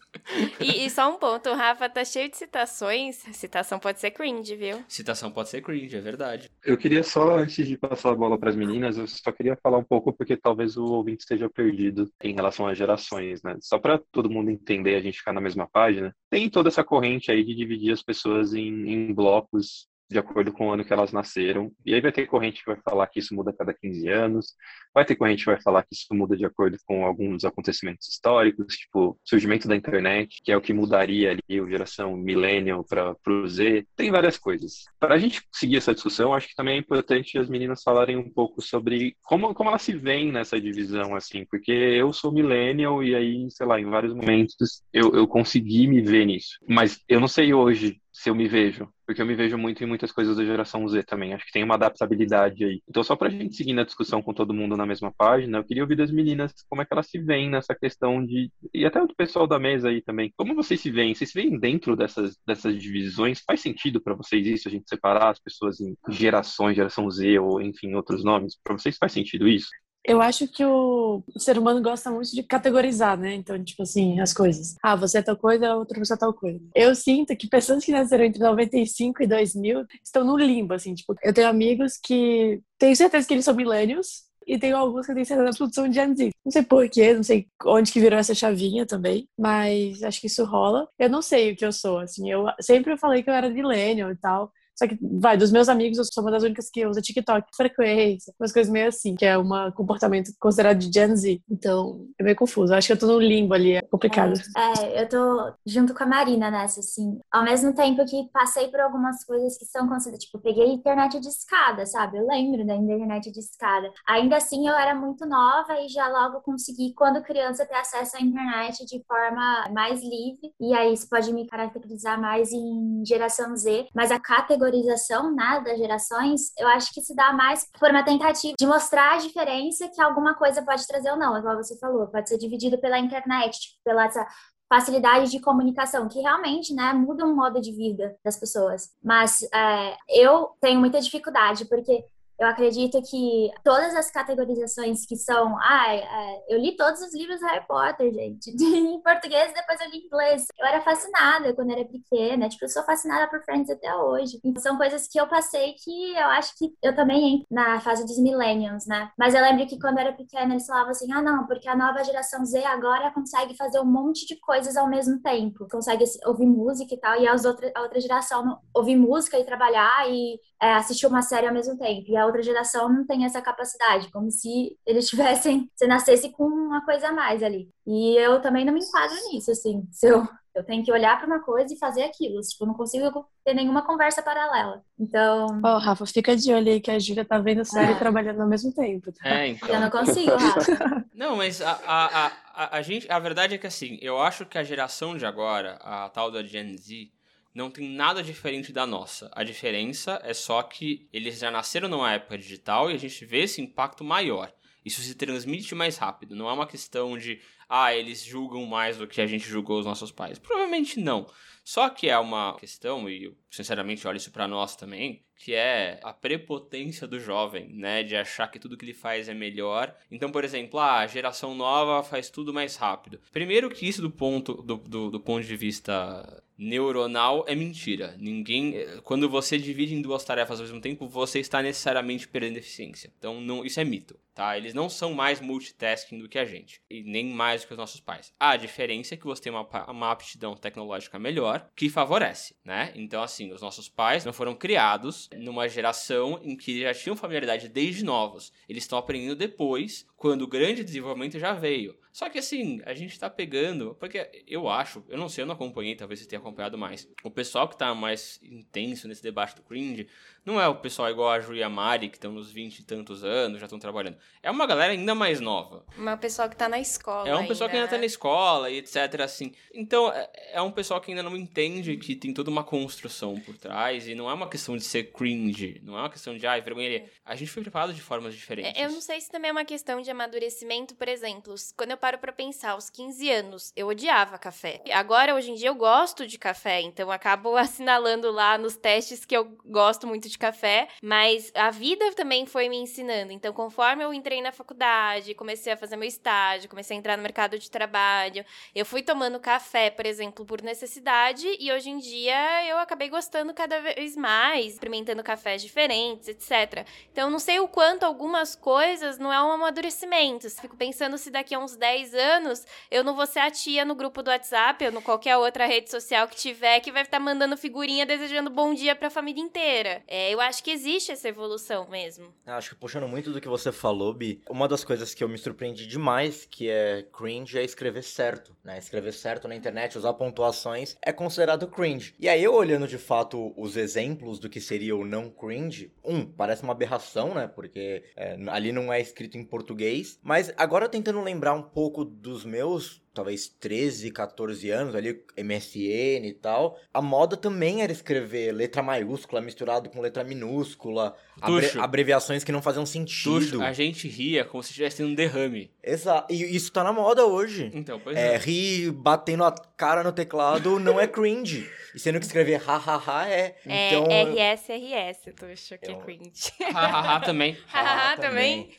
[0.60, 3.15] E, e só um ponto: o Rafa tá cheio de citações.
[3.32, 4.84] Citação pode ser cringe, viu?
[4.89, 6.51] Citação pode ser cringe, é verdade.
[6.65, 9.78] Eu queria só, antes de passar a bola para as meninas, eu só queria falar
[9.78, 13.56] um pouco, porque talvez o ouvinte esteja perdido em relação às gerações, né?
[13.62, 16.13] Só para todo mundo entender, a gente ficar na mesma página.
[16.30, 20.68] Tem toda essa corrente aí de dividir as pessoas em, em blocos de acordo com
[20.68, 21.72] o ano que elas nasceram.
[21.86, 24.54] E aí vai ter corrente que vai falar que isso muda a cada 15 anos,
[24.94, 28.76] vai ter corrente que vai falar que isso muda de acordo com alguns acontecimentos históricos,
[28.76, 33.48] tipo surgimento da internet, que é o que mudaria ali a geração millennial para o
[33.48, 33.86] Z.
[33.96, 34.86] Tem várias coisas.
[35.00, 38.30] Para a gente seguir essa discussão, acho que também é importante as meninas falarem um
[38.30, 43.15] pouco sobre como, como elas se veem nessa divisão, assim, porque eu sou millennial e
[43.15, 46.58] aí, sei lá, em vários momentos eu, eu consegui me ver nisso.
[46.68, 49.88] Mas eu não sei hoje se eu me vejo, porque eu me vejo muito em
[49.88, 51.34] muitas coisas da geração Z também.
[51.34, 52.82] Acho que tem uma adaptabilidade aí.
[52.88, 55.65] Então, só para a gente seguir na discussão com todo mundo na mesma página, eu
[55.65, 58.49] queria ouvir das meninas como é que elas se veem nessa questão de.
[58.73, 60.32] E até o pessoal da mesa aí também.
[60.38, 61.13] Como vocês se veem?
[61.13, 63.43] Vocês se veem dentro dessas, dessas divisões?
[63.45, 67.62] Faz sentido para vocês isso, a gente separar as pessoas em gerações, geração Z ou,
[67.62, 68.58] enfim, outros nomes?
[68.63, 69.67] Para vocês faz sentido isso?
[70.08, 73.34] Eu acho que o ser humano gosta muito de categorizar, né?
[73.34, 74.76] Então, tipo assim, as coisas.
[74.84, 76.60] Ah, você é tal coisa, outra pessoa é tal coisa.
[76.76, 80.94] Eu sinto que pessoas que nasceram entre 95 e 2000 estão no limbo, assim.
[80.94, 85.13] Tipo, eu tenho amigos que tenho certeza que eles são millennials, e tenho alguns que
[85.13, 86.30] têm certeza absoluta são de Gen Z.
[86.44, 90.46] Não sei porquê, não sei onde que virou essa chavinha também, mas acho que isso
[90.46, 90.88] rola.
[91.00, 94.12] Eu não sei o que eu sou, assim, eu sempre falei que eu era millennial
[94.12, 97.01] e tal, só que, vai, dos meus amigos, eu sou uma das únicas que usa
[97.01, 101.41] TikTok frequência, umas coisas meio assim, que é um comportamento considerado de Gen Z.
[101.49, 102.73] Então, é meio confuso.
[102.73, 104.33] Acho que eu tô no limbo ali, é complicado.
[104.55, 107.19] É, é, eu tô junto com a Marina nessa, assim.
[107.31, 111.29] Ao mesmo tempo que passei por algumas coisas que são consideradas, tipo, peguei internet de
[111.29, 112.17] escada, sabe?
[112.17, 113.89] Eu lembro da internet de escada.
[114.07, 118.21] Ainda assim, eu era muito nova e já logo consegui, quando criança, ter acesso à
[118.21, 120.51] internet de forma mais livre.
[120.59, 123.88] E aí, isso pode me caracterizar mais em geração Z.
[123.93, 128.04] Mas a categoria categorização né, das gerações, eu acho que se dá mais por uma
[128.04, 132.08] tentativa de mostrar a diferença que alguma coisa pode trazer ou não, igual você falou,
[132.08, 134.25] pode ser dividido pela internet, tipo, pela essa
[134.67, 138.89] facilidade de comunicação, que realmente, né, muda o modo de vida das pessoas.
[139.04, 142.04] Mas é, eu tenho muita dificuldade, porque
[142.39, 145.58] eu acredito que todas as categorizações que são.
[145.60, 149.98] Ah, é, eu li todos os livros Harry Potter, gente, em português depois eu li
[149.98, 150.45] em inglês.
[150.58, 154.39] Eu era fascinada quando era pequena, tipo, eu sou fascinada por Friends até hoje.
[154.43, 158.06] Então, são coisas que eu passei que eu acho que eu também entro na fase
[158.06, 159.10] dos millennials, né?
[159.17, 161.76] Mas eu lembro que quando eu era pequena eles falavam assim: ah, não, porque a
[161.76, 165.67] nova geração Z agora consegue fazer um monte de coisas ao mesmo tempo.
[165.69, 170.10] Consegue ouvir música e tal, e as outra, a outra geração ouvir música e trabalhar
[170.10, 172.10] e é, assistir uma série ao mesmo tempo.
[172.10, 176.45] E a outra geração não tem essa capacidade, como se eles tivessem, se nascesse com
[176.45, 177.69] uma coisa a mais ali.
[177.85, 179.83] E eu também não me enquadro nisso, assim.
[179.91, 182.39] Se eu, eu tenho que olhar para uma coisa e fazer aquilo.
[182.41, 184.81] Tipo, eu não consigo ter nenhuma conversa paralela.
[184.97, 185.61] Então.
[185.63, 187.99] Ó, oh, Rafa, fica de olho aí que a Júlia tá vendo série é.
[187.99, 189.11] trabalhando ao mesmo tempo.
[189.11, 189.29] Tá?
[189.29, 189.69] É, então.
[189.69, 191.05] Eu não consigo, Rafa.
[191.13, 193.11] não, mas a, a, a, a, gente.
[193.11, 196.41] A verdade é que assim, eu acho que a geração de agora, a tal da
[196.41, 197.11] Gen Z,
[197.56, 199.32] não tem nada diferente da nossa.
[199.34, 203.44] A diferença é só que eles já nasceram numa época digital e a gente vê
[203.44, 204.54] esse impacto maior.
[204.84, 206.36] Isso se transmite mais rápido.
[206.36, 209.86] Não é uma questão de, ah, eles julgam mais do que a gente julgou os
[209.86, 210.38] nossos pais.
[210.38, 211.26] Provavelmente não.
[211.63, 216.13] Só que é uma questão, e sinceramente olho isso para nós também, que é a
[216.13, 218.04] prepotência do jovem, né?
[218.04, 219.96] De achar que tudo que ele faz é melhor.
[220.12, 223.20] Então, por exemplo, ah, a geração nova faz tudo mais rápido.
[223.32, 228.15] Primeiro que isso do ponto, do, do, do ponto de vista neuronal é mentira.
[228.18, 233.12] Ninguém, quando você divide em duas tarefas ao mesmo tempo, você está necessariamente perdendo eficiência.
[233.18, 234.58] Então, não, isso é mito, tá?
[234.58, 237.78] Eles não são mais multitasking do que a gente e nem mais do que os
[237.78, 238.34] nossos pais.
[238.39, 242.91] A diferença é que você tem uma, uma aptidão tecnológica melhor que favorece, né?
[242.96, 247.69] Então, assim, os nossos pais não foram criados numa geração em que já tinham familiaridade
[247.69, 248.51] desde novos.
[248.67, 251.95] Eles estão aprendendo depois, quando o grande desenvolvimento já veio.
[252.15, 255.53] Só que assim, a gente tá pegando, porque eu acho, eu não sei, eu não
[255.53, 257.05] acompanhei, talvez você tenha acompanhado mais.
[257.21, 260.08] O pessoal que tá mais intenso nesse debate do cringe
[260.45, 262.84] não é o pessoal igual a Ju e a Mari, que estão nos 20 e
[262.84, 264.17] tantos anos, já estão trabalhando.
[264.41, 265.86] É uma galera ainda mais nova.
[265.97, 267.27] Uma pessoa que tá na escola.
[267.27, 269.19] É um pessoal que ainda tá na escola e etc.
[269.19, 269.51] assim.
[269.73, 273.58] Então, é, é um pessoal que ainda não entende que tem toda uma construção por
[273.58, 276.62] trás e não é uma questão de ser cringe, não é uma questão de, ai,
[276.62, 277.06] vergonha.
[277.24, 278.80] A gente foi preparado de formas diferentes.
[278.82, 281.56] Eu não sei se também é uma questão de amadurecimento, por exemplo.
[281.76, 284.82] Quando eu paro pra pensar, aos 15 anos, eu odiava café.
[284.91, 289.36] Agora, hoje em dia, eu gosto de café, então acabo assinalando lá nos testes que
[289.36, 293.32] eu gosto muito de café, mas a vida também foi me ensinando.
[293.32, 297.24] Então, conforme eu entrei na faculdade, comecei a fazer meu estágio, comecei a entrar no
[297.24, 302.67] mercado de trabalho, eu fui tomando café, por exemplo, por necessidade, e hoje em dia
[302.67, 306.86] eu acabei gostando cada vez mais, experimentando cafés diferentes, etc.
[307.13, 310.49] Então, não sei o quanto algumas coisas não é um amadurecimento.
[310.49, 313.95] Fico pensando se daqui a uns 10 anos eu não vou ser a tia no
[313.95, 317.56] grupo do WhatsApp ou no qualquer outra rede social que tiver que vai estar mandando
[317.56, 320.04] figurinha desejando bom dia para a família inteira.
[320.10, 322.34] É, eu acho que existe essa evolução mesmo.
[322.45, 325.38] Acho que puxando muito do que você falou, Bi, uma das coisas que eu me
[325.38, 328.78] surpreendi demais, que é cringe, é escrever certo, né?
[328.78, 332.13] Escrever certo na internet, usar pontuações, é considerado cringe.
[332.19, 336.26] E aí eu olhando de fato os exemplos do que seria o não cringe, um,
[336.26, 337.48] parece uma aberração, né?
[337.48, 342.44] Porque é, ali não é escrito em português, mas agora tentando lembrar um pouco dos
[342.44, 348.84] meus talvez 13, 14 anos, ali, MSN e tal, a moda também era escrever letra
[348.84, 353.39] maiúscula misturado com letra minúscula, abre abreviações que não faziam sentido.
[353.39, 355.71] Tuxo, a gente ria como se tivesse um derrame.
[355.82, 356.32] Exato.
[356.34, 357.71] E isso tá na moda hoje.
[357.73, 358.36] Então, pois é.
[358.36, 358.38] é.
[358.38, 361.69] Rir batendo a cara no teclado não é cringe.
[361.93, 363.56] E sendo que escrever hahaha é.
[363.65, 366.51] É então, RS, RS, Tuxo, que é cringe.
[366.73, 367.58] Hahaha também.
[367.67, 368.69] Hahaha também.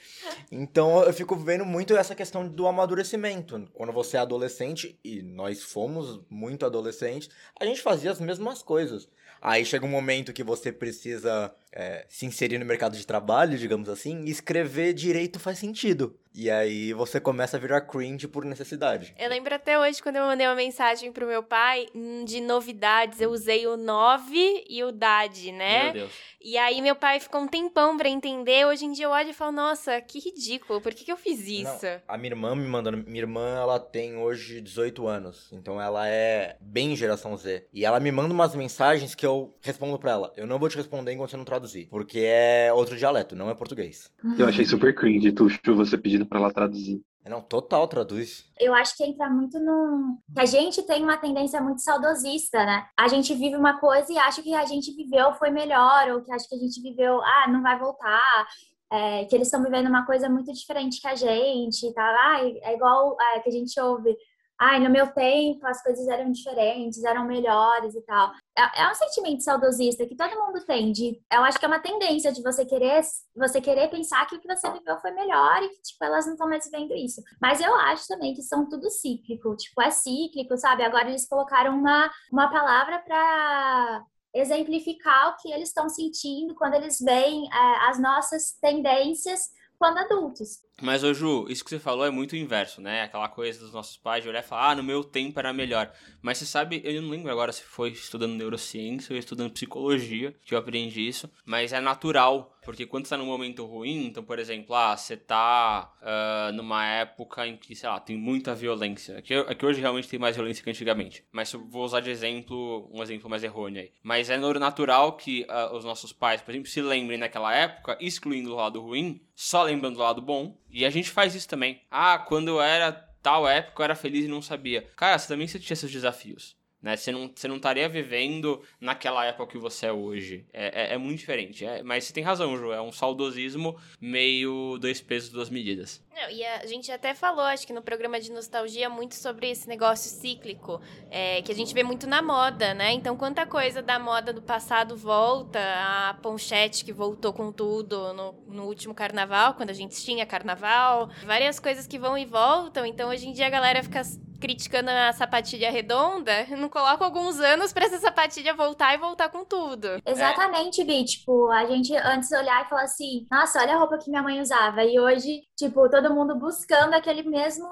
[0.50, 3.68] Então eu fico vendo muito essa questão do amadurecimento.
[3.72, 9.08] Quando você é adolescente, e nós fomos muito adolescentes, a gente fazia as mesmas coisas.
[9.40, 13.88] Aí chega um momento que você precisa é, se inserir no mercado de trabalho, digamos
[13.88, 16.18] assim, e escrever direito faz sentido.
[16.36, 19.14] E aí você começa a virar cringe por necessidade.
[19.18, 23.22] Eu lembro até hoje quando eu mandei uma mensagem pro meu pai hum, de novidades,
[23.22, 25.84] eu usei o 9 e o DAD, né?
[25.84, 26.12] Meu Deus.
[26.42, 28.66] E aí meu pai ficou um tempão pra entender.
[28.66, 31.40] Hoje em dia eu olho e falo, nossa, que ridículo, por que, que eu fiz
[31.40, 31.86] isso?
[31.86, 32.98] Não, a minha irmã me mandando.
[32.98, 35.48] Minha irmã, ela tem hoje 18 anos.
[35.52, 37.66] Então ela é bem geração Z.
[37.72, 40.32] E ela me manda umas mensagens que eu respondo pra ela.
[40.36, 41.86] Eu não vou te responder enquanto você não traduzir.
[41.86, 44.10] Porque é outro dialeto, não é português.
[44.38, 47.02] Eu achei super cringe, Tuxo, você pedindo pra ela traduzir.
[47.28, 48.44] Não, total traduz.
[48.58, 50.18] Eu acho que entra muito no.
[50.32, 52.86] que a gente tem uma tendência muito saudosista, né?
[52.96, 56.32] A gente vive uma coisa e acha que a gente viveu foi melhor, ou que
[56.32, 58.46] acha que a gente viveu, ah, não vai voltar.
[58.92, 62.04] É, que eles estão vivendo uma coisa muito diferente que a gente, tá?
[62.04, 64.16] Ah, é igual é, que a gente ouve
[64.58, 68.32] ai, no meu tempo as coisas eram diferentes, eram melhores e tal.
[68.56, 70.92] É, é, um sentimento saudosista que todo mundo tem.
[70.92, 73.02] De, eu acho que é uma tendência de você querer,
[73.34, 76.32] você querer pensar que o que você viveu foi melhor e que, tipo, elas não
[76.32, 77.22] estão mais vivendo isso.
[77.40, 79.56] Mas eu acho também que são tudo cíclico.
[79.56, 80.82] Tipo, é cíclico, sabe?
[80.82, 86.98] Agora eles colocaram uma, uma palavra para exemplificar o que eles estão sentindo quando eles
[87.00, 89.40] veem é, as nossas tendências
[89.78, 90.65] quando adultos.
[90.82, 93.02] Mas, ô Ju, isso que você falou é muito inverso, né?
[93.02, 95.90] Aquela coisa dos nossos pais de olhar e falar, ah, no meu tempo era melhor.
[96.20, 100.54] Mas você sabe, eu não lembro agora se foi estudando neurociência ou estudando psicologia que
[100.54, 104.38] eu aprendi isso, mas é natural, porque quando você tá num momento ruim, então, por
[104.38, 109.16] exemplo, ah, você tá uh, numa época em que, sei lá, tem muita violência.
[109.16, 111.24] Aqui, aqui hoje realmente tem mais violência que antigamente.
[111.32, 113.92] Mas vou usar de exemplo, um exemplo mais errôneo aí.
[114.02, 118.52] Mas é natural que uh, os nossos pais, por exemplo, se lembrem naquela época, excluindo
[118.52, 121.80] o lado ruim, só lembrando o lado bom e a gente faz isso também.
[121.90, 124.82] Ah, quando eu era tal época eu era feliz e não sabia.
[124.96, 126.56] Cara, você também você tinha seus desafios.
[126.86, 126.96] Né?
[126.96, 130.46] Você, não, você não estaria vivendo naquela época que você é hoje.
[130.52, 131.66] É, é, é muito diferente.
[131.66, 132.70] É, mas você tem razão, Ju.
[132.70, 136.00] É um saudosismo meio dois pesos, duas medidas.
[136.14, 139.68] Não, e a gente até falou, acho que no programa de nostalgia, muito sobre esse
[139.68, 142.92] negócio cíclico, é, que a gente vê muito na moda, né?
[142.92, 148.32] Então, quanta coisa da moda do passado volta, a Ponchete que voltou com tudo no,
[148.46, 152.86] no último carnaval, quando a gente tinha carnaval, várias coisas que vão e voltam.
[152.86, 154.02] Então, hoje em dia a galera fica
[154.40, 159.44] criticando a sapatilha redonda, não coloca alguns anos para essa sapatilha voltar e voltar com
[159.44, 159.88] tudo.
[160.04, 161.04] Exatamente, é.
[161.04, 164.40] Tipo, a gente antes olhar e falar assim, nossa, olha a roupa que minha mãe
[164.40, 164.84] usava.
[164.84, 167.66] E hoje, tipo, todo mundo buscando aquele mesmo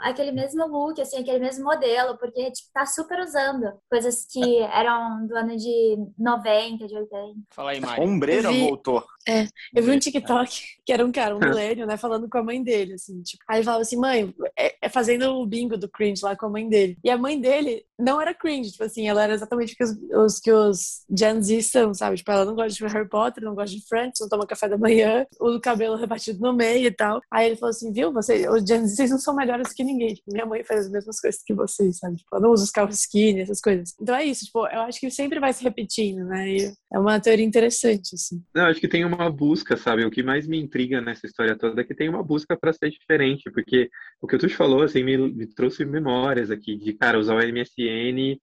[0.00, 5.26] aquele mesmo look, assim, aquele mesmo modelo, porque tipo, tá super usando coisas que eram
[5.26, 7.34] do ano de 90, de 80.
[7.50, 8.00] Fala aí, Mari.
[8.00, 8.68] Ombreira vi...
[8.68, 9.04] voltou.
[9.28, 12.42] É, eu vi um TikTok que era um cara, um milênio, né, falando com a
[12.42, 15.88] mãe dele, assim, tipo, aí ele falava assim, mãe, é, é fazendo o bingo do
[15.88, 16.96] cringe lá com a mãe dele.
[17.02, 19.96] E a mãe dele não era cringe, tipo assim, ela era exatamente o que os,
[20.24, 22.16] os, que os Gen Z são, sabe?
[22.16, 24.76] Tipo, ela não gosta de Harry Potter, não gosta de Friends, não toma café da
[24.76, 27.20] manhã, o cabelo repartido no meio e tal.
[27.30, 30.14] Aí ele falou assim, viu, você, os Gen Z, vocês não são melhores que ninguém.
[30.14, 32.16] Tipo, minha mãe faz as mesmas coisas que vocês, sabe?
[32.16, 33.94] Tipo, ela não usa os carros skinny, essas coisas.
[34.00, 36.48] Então é isso, tipo, eu acho que sempre vai se repetindo, né?
[36.50, 38.42] E é uma teoria interessante, assim.
[38.54, 40.04] Não, acho que tem uma busca, sabe?
[40.04, 42.90] O que mais me intriga nessa história toda é que tem uma busca para ser
[42.90, 43.88] diferente, porque
[44.20, 47.38] o que o Tuxo falou, assim, me, me trouxe memórias aqui de, cara, usar o
[47.38, 47.85] MSN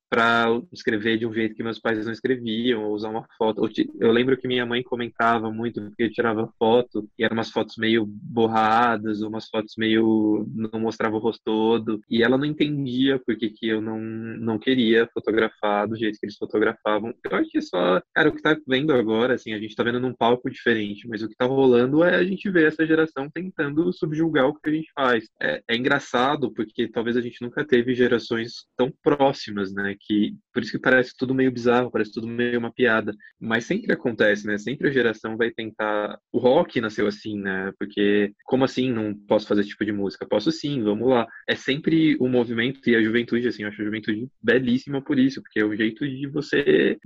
[0.09, 3.67] para escrever de um jeito que meus pais não escreviam, ou usar uma foto.
[3.99, 7.75] Eu lembro que minha mãe comentava muito porque eu tirava foto e eram umas fotos
[7.77, 13.49] meio borradas, umas fotos meio não mostrava o rosto todo, e ela não entendia porque
[13.49, 17.13] que eu não não queria fotografar do jeito que eles fotografavam.
[17.23, 19.99] Eu acho que só, cara, o que tá vendo agora, assim, a gente tá vendo
[19.99, 23.91] num palco diferente, mas o que tá rolando é a gente ver essa geração tentando
[23.93, 25.29] subjugar o que a gente faz.
[25.41, 29.32] É, é engraçado porque talvez a gente nunca teve gerações tão próximas,
[29.73, 29.95] né?
[29.99, 33.13] Que por isso que parece tudo meio bizarro, parece tudo meio uma piada.
[33.39, 34.57] Mas sempre acontece, né?
[34.57, 36.17] Sempre a geração vai tentar.
[36.31, 37.71] O rock nasceu assim, né?
[37.79, 40.27] Porque como assim não posso fazer esse tipo de música?
[40.27, 41.27] Posso sim, vamos lá.
[41.47, 45.41] É sempre o movimento e a juventude, assim, eu acho a juventude belíssima por isso,
[45.41, 46.97] porque é o jeito de você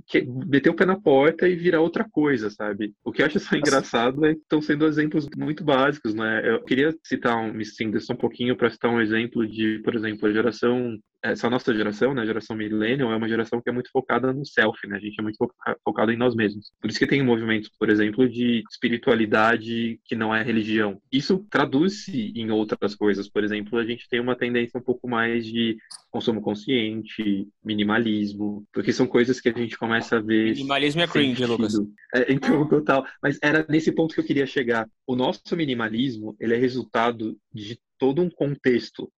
[0.46, 2.92] meter o pé na porta e virar outra coisa, sabe?
[3.04, 6.42] O que eu acho só engraçado é que estão sendo exemplos muito básicos, né?
[6.44, 9.94] Eu queria citar um, me estender só um pouquinho para citar um exemplo de, por
[9.94, 13.72] exemplo, a geração essa nossa geração, né, a geração millennial, é uma geração que é
[13.72, 14.96] muito focada no self, né?
[14.96, 15.36] A gente é muito
[15.84, 16.72] focado em nós mesmos.
[16.80, 21.00] Por isso que tem movimentos, por exemplo, de espiritualidade que não é religião.
[21.12, 23.28] Isso traduz-se em outras coisas.
[23.28, 25.76] Por exemplo, a gente tem uma tendência um pouco mais de
[26.10, 30.54] consumo consciente, minimalismo, porque são coisas que a gente começa a ver.
[30.54, 31.74] Minimalismo é cringe, Lucas.
[32.14, 33.04] É, então, total.
[33.22, 34.88] Mas era nesse ponto que eu queria chegar.
[35.06, 39.10] O nosso minimalismo, ele é resultado de todo um contexto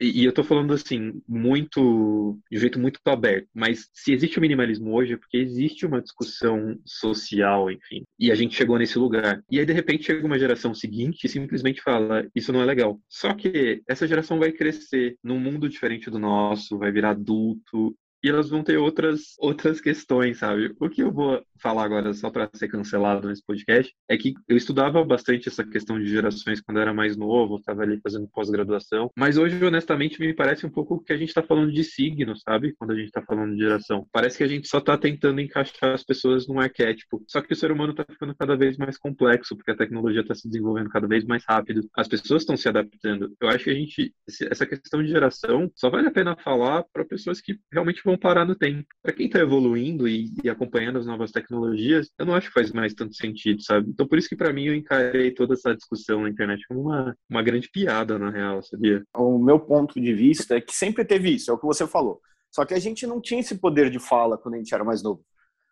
[0.00, 4.92] e, eu tô falando assim, muito, de jeito muito aberto, mas se existe o minimalismo
[4.94, 9.42] hoje é porque existe uma discussão social, enfim, e a gente chegou nesse lugar.
[9.50, 13.00] E aí, de repente, chega uma geração seguinte e simplesmente fala, isso não é legal.
[13.08, 18.28] Só que essa geração vai crescer num mundo diferente do nosso, vai virar adulto, e
[18.28, 20.74] elas vão ter outras outras questões, sabe?
[20.80, 24.56] O que eu vou falar agora, só para ser cancelado nesse podcast, é que eu
[24.56, 29.10] estudava bastante essa questão de gerações quando eu era mais novo, estava ali fazendo pós-graduação,
[29.16, 32.74] mas hoje, honestamente, me parece um pouco que a gente está falando de signo, sabe?
[32.78, 34.06] Quando a gente está falando de geração.
[34.12, 37.22] Parece que a gente só está tentando encaixar as pessoas num arquétipo.
[37.28, 40.34] Só que o ser humano está ficando cada vez mais complexo, porque a tecnologia está
[40.34, 43.34] se desenvolvendo cada vez mais rápido, as pessoas estão se adaptando.
[43.40, 44.14] Eu acho que a gente,
[44.50, 48.44] essa questão de geração, só vale a pena falar para pessoas que realmente vão parar
[48.44, 48.86] no tempo.
[49.02, 52.54] Para quem está evoluindo e, e acompanhando as novas tecnologias, tecnologias, eu não acho que
[52.54, 53.90] faz mais tanto sentido, sabe?
[53.90, 57.16] Então por isso que para mim eu encarei toda essa discussão na internet como uma,
[57.28, 59.02] uma grande piada, na real, sabia?
[59.14, 62.20] O meu ponto de vista é que sempre teve isso, é o que você falou.
[62.50, 65.02] Só que a gente não tinha esse poder de fala quando a gente era mais
[65.02, 65.24] novo.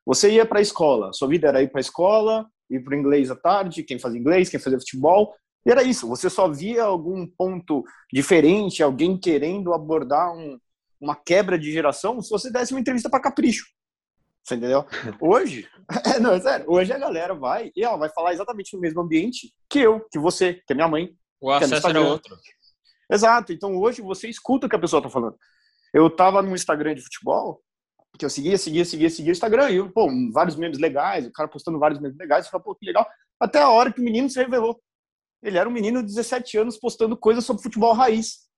[0.07, 3.31] Você ia para a escola, sua vida era ir para a escola, ir para inglês
[3.31, 6.09] à tarde, quem fazia inglês, quem fazia futebol, e era isso.
[6.09, 10.59] Você só via algum ponto diferente, alguém querendo abordar um,
[11.01, 13.67] uma quebra de geração, se você desse uma entrevista para Capricho.
[14.43, 14.85] Você entendeu?
[15.21, 15.69] Hoje,
[16.15, 19.01] é, não, é sério, hoje a galera vai e ela vai falar exatamente no mesmo
[19.01, 21.15] ambiente que eu, que você, que a minha mãe.
[21.41, 22.37] O acesso era outro.
[23.11, 23.53] Exato.
[23.53, 25.37] Então hoje você escuta o que a pessoa tá falando.
[25.93, 27.63] Eu tava no Instagram de futebol,
[28.19, 31.49] que eu seguia, seguia, seguia, seguia o Instagram, e pô, vários memes legais, o cara
[31.49, 33.07] postando vários memes legais, eu falei, pô, que legal.
[33.41, 34.81] Até a hora que o menino se revelou.
[35.43, 38.50] Ele era um menino de 17 anos postando coisas sobre futebol raiz.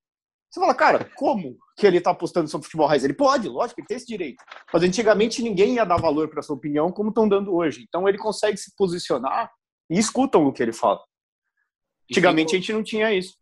[0.53, 3.03] Você fala, cara, como que ele está postando sobre futebol raiz?
[3.03, 4.45] Ele pode, lógico, ele tem esse direito.
[4.71, 7.83] Mas antigamente ninguém ia dar valor para sua opinião como estão dando hoje.
[7.89, 9.51] Então ele consegue se posicionar
[9.89, 11.03] e escutam o que ele fala.
[12.11, 13.39] Antigamente a gente não tinha isso.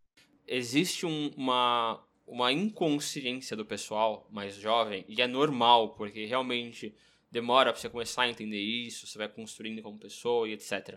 [0.46, 6.94] Existe um, uma, uma inconsciência do pessoal mais jovem, e é normal, porque realmente
[7.28, 10.96] demora para você começar a entender isso, você vai construindo como pessoa e etc.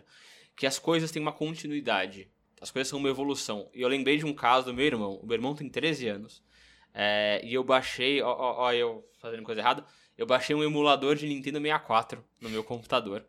[0.56, 2.30] Que as coisas têm uma continuidade.
[2.64, 3.68] As coisas são uma evolução.
[3.74, 5.20] E eu lembrei de um caso do meu irmão.
[5.22, 6.42] O meu irmão tem 13 anos.
[6.94, 9.84] É, e eu baixei, ó, ó, ó, eu fazendo coisa errada.
[10.16, 13.22] Eu baixei um emulador de Nintendo 64 no meu computador.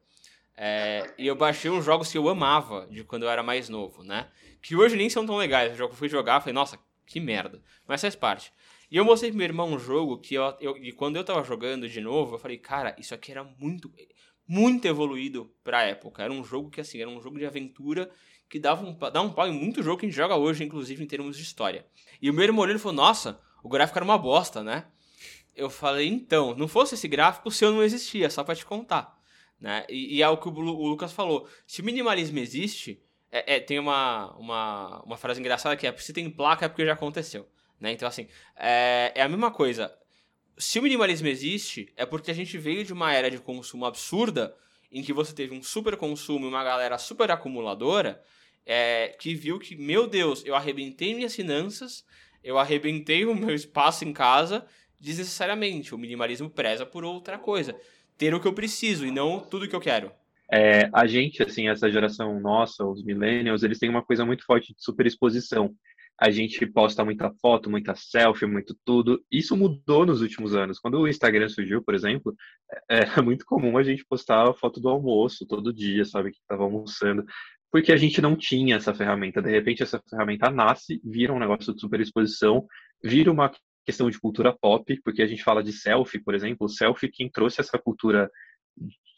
[0.56, 4.06] É, e eu baixei uns jogos que eu amava de quando eu era mais novo,
[4.06, 4.30] né?
[4.62, 5.78] Que hoje nem são tão legais.
[5.78, 7.62] Eu fui jogar, falei, nossa, que merda.
[7.86, 8.54] Mas faz parte.
[8.89, 11.43] E eu mostrei pro meu irmão um jogo que eu, eu, e quando eu tava
[11.43, 13.91] jogando de novo, eu falei, cara, isso aqui era muito,
[14.48, 16.24] muito evoluído pra época.
[16.24, 18.10] Era um jogo que, assim, era um jogo de aventura
[18.49, 21.03] que dava um, dá um pau em muito jogo que a gente joga hoje, inclusive
[21.03, 21.86] em termos de história.
[22.21, 24.86] E o meu irmão olhou e falou: Nossa, o gráfico era uma bosta, né?
[25.55, 29.17] Eu falei: Então, não fosse esse gráfico, o seu não existia, só para te contar.
[29.60, 29.86] Né?
[29.89, 33.60] E, e, é o que o, o, Lucas falou: se o minimalismo existe, é, é,
[33.60, 37.47] tem uma, uma, uma frase engraçada que é: se tem placa é porque já aconteceu.
[37.79, 37.91] Né?
[37.91, 39.93] Então, assim, é, é a mesma coisa
[40.58, 44.55] se o minimalismo existe, é porque a gente veio de uma era de consumo absurda,
[44.91, 48.21] em que você teve um super consumo e uma galera super acumuladora,
[48.65, 52.04] é, que viu que, meu Deus, eu arrebentei minhas finanças,
[52.43, 54.65] eu arrebentei o meu espaço em casa
[54.99, 55.93] desnecessariamente.
[55.93, 57.75] O minimalismo preza por outra coisa.
[58.17, 60.12] Ter o que eu preciso e não tudo que eu quero.
[60.51, 64.73] É, a gente, assim, essa geração nossa, os millennials, eles têm uma coisa muito forte
[64.73, 65.75] de superexposição.
[66.17, 69.21] A gente posta muita foto, muita selfie, muito tudo.
[69.30, 70.80] Isso mudou nos últimos anos.
[70.80, 72.34] Quando o Instagram surgiu, por exemplo,
[72.89, 76.38] é, é muito comum a gente postar a foto do almoço todo dia, sabe, que
[76.38, 77.26] estava almoçando,
[77.76, 79.41] porque a gente não tinha essa ferramenta.
[79.41, 82.65] De repente, essa ferramenta nasce, vira um negócio de superexposição,
[83.03, 83.51] vira uma
[83.86, 87.59] questão de cultura pop, porque a gente fala de selfie, por exemplo, selfie quem trouxe
[87.59, 88.32] essa cultura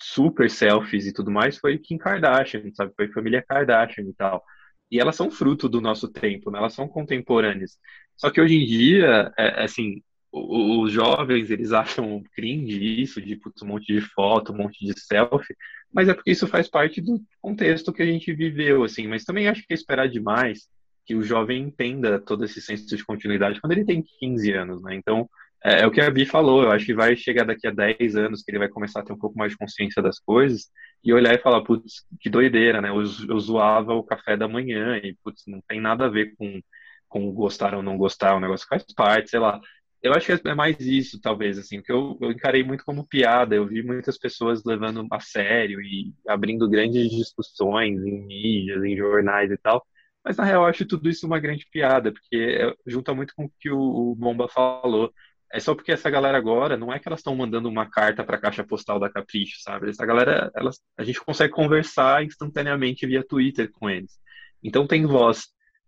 [0.01, 2.93] super selfies e tudo mais foi Kim Kardashian, sabe?
[2.95, 4.43] Foi família Kardashian e tal.
[4.89, 6.57] E elas são fruto do nosso tempo, né?
[6.57, 7.77] elas são contemporâneas.
[8.15, 10.01] Só que hoje em dia, é assim,
[10.31, 14.99] os jovens, eles acham cringe isso, de putz, um monte de foto, um monte de
[14.99, 15.55] selfie,
[15.91, 19.07] mas é porque isso faz parte do contexto que a gente viveu, assim.
[19.07, 20.67] Mas também acho que é esperar demais
[21.05, 24.95] que o jovem entenda todo esse senso de continuidade quando ele tem 15 anos, né?
[24.95, 25.29] Então,
[25.63, 28.15] é, é, o que a Bi falou, eu acho que vai chegar daqui a 10
[28.15, 30.69] anos que ele vai começar a ter um pouco mais de consciência das coisas
[31.03, 32.89] e olhar e falar, putz, que doideira, né?
[32.89, 36.61] Eu, eu zoava o café da manhã e, putz, não tem nada a ver com,
[37.07, 39.59] com gostar ou não gostar, o negócio faz parte, sei lá.
[40.01, 43.55] Eu acho que é mais isso, talvez, assim, que eu, eu encarei muito como piada.
[43.55, 49.51] Eu vi muitas pessoas levando a sério e abrindo grandes discussões em mídias, em jornais
[49.51, 49.85] e tal.
[50.23, 53.45] Mas na real eu acho tudo isso uma grande piada, porque é, junta muito com
[53.45, 55.11] o que o, Bomba falou.
[55.51, 58.35] É só porque essa galera agora, não é que elas estão mandando uma carta para
[58.35, 59.89] a caixa postal da Capricho, sabe?
[59.89, 64.19] Essa galera, elas, a gente consegue conversar instantaneamente via Twitter com eles.
[64.61, 65.47] Então tem voz.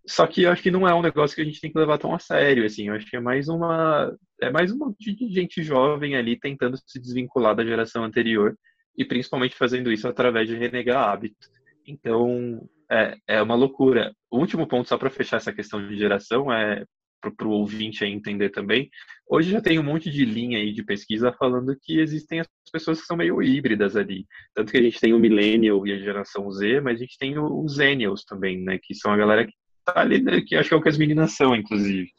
[0.10, 2.00] Só que eu acho que não é um negócio que a gente tem que levar
[2.00, 2.88] tão a sério, assim.
[2.88, 6.78] Eu acho que é mais uma é mais um monte de gente jovem ali tentando
[6.78, 8.58] se desvincular da geração anterior
[8.98, 11.48] e principalmente fazendo isso através de renegar hábitos.
[11.86, 14.12] Então, é, é uma loucura.
[14.32, 16.84] O último ponto, só para fechar essa questão de geração, é
[17.22, 18.90] para o ouvinte aí entender também.
[19.30, 23.00] Hoje já tem um monte de linha aí de pesquisa falando que existem as pessoas
[23.00, 24.26] que são meio híbridas ali.
[24.56, 27.38] Tanto que a gente tem o Millennial e a geração Z, mas a gente tem
[27.38, 28.80] os Zennials também, né?
[28.82, 29.54] Que são a galera que
[29.94, 32.10] tá ali, né, que acho que é o que as meninas são, inclusive.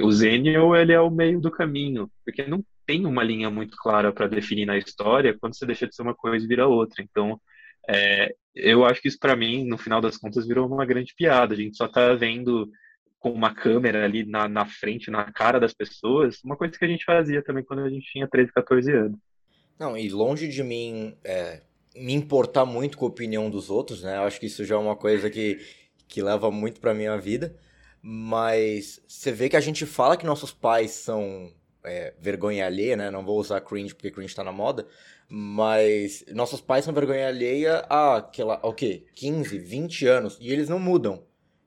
[0.00, 4.12] O Zennial, ele é o meio do caminho, porque não tem uma linha muito clara
[4.12, 7.02] para definir na história quando você deixa de ser uma coisa e vira outra.
[7.02, 7.40] Então,
[7.88, 11.54] é, eu acho que isso para mim, no final das contas, virou uma grande piada.
[11.54, 12.70] A gente só tá vendo
[13.18, 16.88] com uma câmera ali na, na frente, na cara das pessoas, uma coisa que a
[16.88, 19.18] gente fazia também quando a gente tinha 13, 14 anos.
[19.78, 21.62] Não, e longe de mim é,
[21.96, 24.16] me importar muito com a opinião dos outros, né?
[24.16, 25.58] Eu acho que isso já é uma coisa que,
[26.08, 27.54] que leva muito pra minha vida.
[28.02, 31.52] Mas você vê que a gente fala que nossos pais são
[31.84, 33.10] é, vergonha alheia, né?
[33.10, 34.86] Não vou usar cringe porque cringe tá na moda.
[35.28, 39.04] Mas nossos pais são vergonha alheia há, aquela, o quê?
[39.14, 40.38] 15, 20 anos.
[40.40, 41.22] E eles não mudam.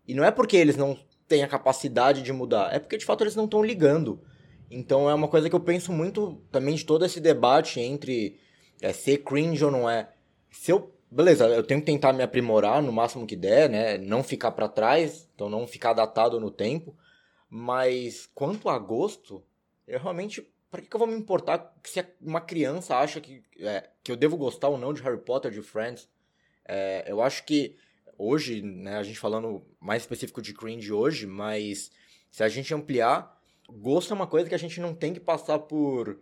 [0.08, 0.98] E não é porque eles não
[1.32, 4.22] têm a capacidade de mudar, é porque de fato eles não estão ligando.
[4.70, 8.38] Então é uma coisa que eu penso muito também de todo esse debate entre
[8.82, 10.10] é, ser cringe ou não é.
[10.50, 10.91] Se eu.
[11.14, 13.98] Beleza, eu tenho que tentar me aprimorar no máximo que der, né?
[13.98, 16.96] Não ficar para trás, então não ficar datado no tempo.
[17.50, 19.44] Mas quanto a gosto,
[19.86, 23.90] eu realmente para que, que eu vou me importar se uma criança acha que, é,
[24.02, 26.08] que eu devo gostar ou não de Harry Potter, de Friends?
[26.66, 27.76] É, eu acho que
[28.18, 31.92] hoje, né, a gente falando mais específico de cringe hoje, mas
[32.32, 33.38] se a gente ampliar,
[33.70, 36.18] gosto é uma coisa que a gente não tem que passar por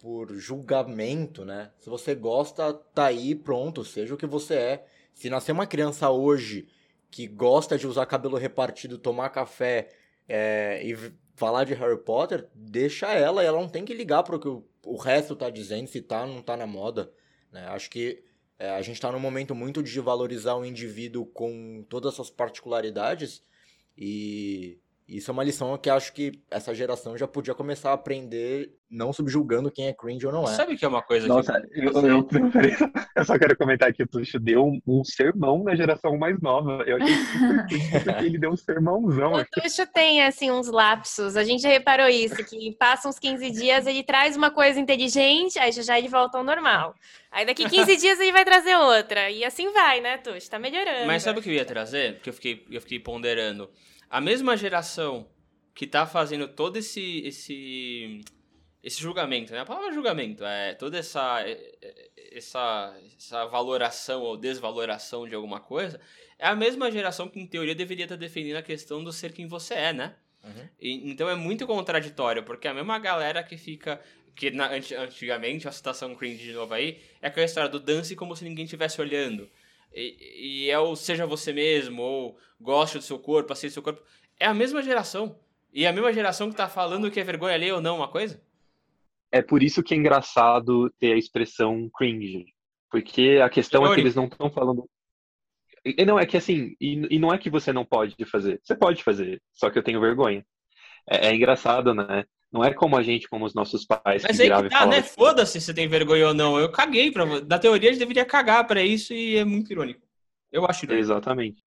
[0.00, 1.70] por julgamento, né?
[1.78, 4.86] Se você gosta, tá aí, pronto, seja o que você é.
[5.14, 6.66] Se nascer uma criança hoje
[7.10, 9.90] que gosta de usar cabelo repartido, tomar café
[10.26, 10.96] é, e
[11.34, 14.96] falar de Harry Potter, deixa ela, ela não tem que ligar para o que o
[14.96, 17.12] resto tá dizendo, se tá ou não tá na moda.
[17.52, 17.66] Né?
[17.66, 18.24] Acho que
[18.58, 22.30] é, a gente está num momento muito de valorizar o indivíduo com todas as suas
[22.30, 23.42] particularidades
[23.96, 24.78] e
[25.10, 29.12] isso é uma lição que acho que essa geração já podia começar a aprender, não
[29.12, 30.54] subjulgando quem é cringe ou não é.
[30.54, 31.80] Sabe que é uma coisa Nossa, que...
[31.80, 32.28] eu, eu,
[33.16, 36.84] eu, só quero comentar que o Tuxo deu um, um, sermão na geração mais nova.
[36.86, 37.66] Eu achei super
[38.04, 39.32] porque ele deu um sermãozão.
[39.32, 41.36] O Tuxo tem, assim, uns lapsos.
[41.36, 45.58] A gente já reparou isso, que passa uns 15 dias, ele traz uma coisa inteligente,
[45.58, 46.94] aí já, já ele volta ao normal.
[47.32, 49.28] Aí daqui 15 dias ele vai trazer outra.
[49.28, 50.48] E assim vai, né, Tuxo?
[50.48, 51.08] Tá melhorando.
[51.08, 52.14] Mas sabe o que eu ia trazer?
[52.14, 53.68] Porque eu fiquei, eu fiquei ponderando
[54.10, 55.28] a mesma geração
[55.74, 58.20] que tá fazendo todo esse esse
[58.82, 59.60] esse julgamento, né?
[59.60, 61.44] A palavra julgamento é toda essa
[62.32, 66.00] essa essa valoração ou desvaloração de alguma coisa,
[66.38, 69.46] é a mesma geração que em teoria deveria estar defendendo a questão do ser quem
[69.46, 70.16] você é, né?
[70.42, 70.68] Uhum.
[70.80, 74.00] E, então é muito contraditório, porque é a mesma galera que fica
[74.34, 78.34] que na, antigamente, a citação cringe de novo aí, é aquela história do dance como
[78.34, 79.50] se ninguém estivesse olhando.
[79.92, 83.82] E, e, é o seja você mesmo, ou goste do seu corpo, aceite do seu
[83.82, 84.02] corpo.
[84.38, 85.38] É a mesma geração.
[85.72, 88.08] E é a mesma geração que tá falando que é vergonha ler ou não uma
[88.08, 88.40] coisa?
[89.30, 92.46] É por isso que é engraçado ter a expressão cringe.
[92.90, 94.88] Porque a questão é que eles não estão falando.
[95.84, 98.60] E, não, é que assim, e, e, não é que você não pode fazer.
[98.62, 100.44] Você pode fazer, só que eu tenho vergonha.
[101.08, 102.24] É, é engraçado, né?
[102.52, 104.22] Não é como a gente, como os nossos pais.
[104.24, 104.98] Mas que aí que tá, né?
[104.98, 106.58] Assim, Foda-se se tem vergonha ou não.
[106.58, 107.24] Eu caguei pra.
[107.42, 110.00] Na teoria, a gente deveria cagar para isso e é muito irônico.
[110.50, 111.04] Eu acho irônico.
[111.04, 111.62] Exatamente.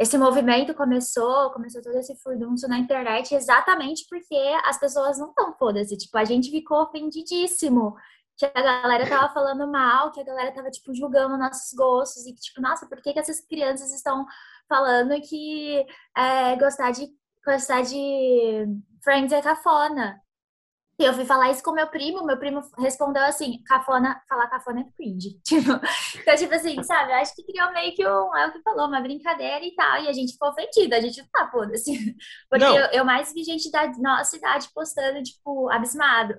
[0.00, 5.52] Esse movimento começou, começou todo esse furdunço na internet exatamente porque as pessoas não estão
[5.52, 5.96] foda-se.
[5.98, 7.94] Tipo, a gente ficou ofendidíssimo
[8.36, 12.32] que a galera tava falando mal, que a galera tava, tipo, julgando nossos gostos e
[12.32, 14.26] que, tipo, nossa, por que, que essas crianças estão
[14.66, 15.84] falando que
[16.16, 17.06] é, gostar de
[17.44, 18.66] gostar de
[19.02, 20.21] Friends é cafona?
[21.02, 24.82] E eu fui falar isso com meu primo, meu primo respondeu assim, cafona, falar cafona
[24.82, 25.36] é cringe.
[25.42, 25.72] Tipo,
[26.20, 28.86] então, tipo assim, sabe, eu acho que criou meio que um, é o que falou,
[28.86, 31.90] uma brincadeira e tal, e a gente ficou ofendida, a gente não tá, foda-se.
[32.48, 36.38] Porque eu, eu, mais vi gente da nossa idade postando, tipo, abismado.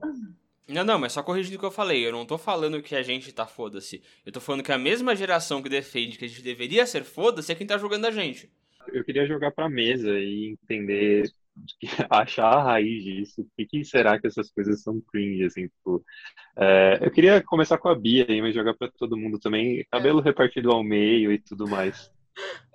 [0.69, 2.07] Não, não, mas só corrigindo o que eu falei.
[2.07, 4.01] Eu não tô falando que a gente tá foda-se.
[4.25, 7.51] Eu tô falando que a mesma geração que defende que a gente deveria ser foda-se
[7.51, 8.49] é quem tá jogando a gente.
[8.87, 11.29] Eu queria jogar pra mesa e entender,
[12.09, 13.41] achar a raiz disso.
[13.41, 16.03] O que, será que essas coisas são cringe, assim, tipo...
[16.57, 19.85] É, eu queria começar com a Bia aí, mas jogar pra todo mundo também.
[19.91, 22.11] Cabelo repartido ao meio e tudo mais.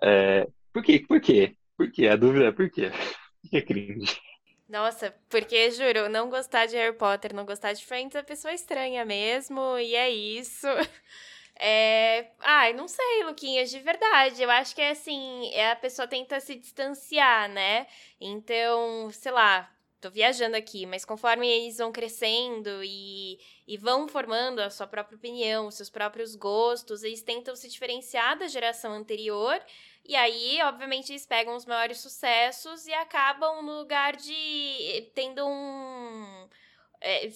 [0.02, 1.04] É, por quê?
[1.06, 1.56] Por quê?
[1.76, 2.08] Por quê?
[2.08, 2.90] A dúvida é por quê?
[3.40, 4.20] Por que é cringe?
[4.68, 9.04] Nossa, porque, juro, não gostar de Harry Potter, não gostar de Friends é pessoa estranha
[9.04, 10.66] mesmo, e é isso.
[11.58, 12.30] É...
[12.40, 14.42] Ai, não sei, Luquinhas, de verdade.
[14.42, 17.86] Eu acho que é assim, é a pessoa tenta se distanciar, né?
[18.20, 24.60] Então, sei lá, tô viajando aqui, mas conforme eles vão crescendo e, e vão formando
[24.60, 29.60] a sua própria opinião, os seus próprios gostos, eles tentam se diferenciar da geração anterior
[30.08, 36.48] e aí, obviamente, eles pegam os maiores sucessos e acabam no lugar de tendo um.
[37.00, 37.30] É,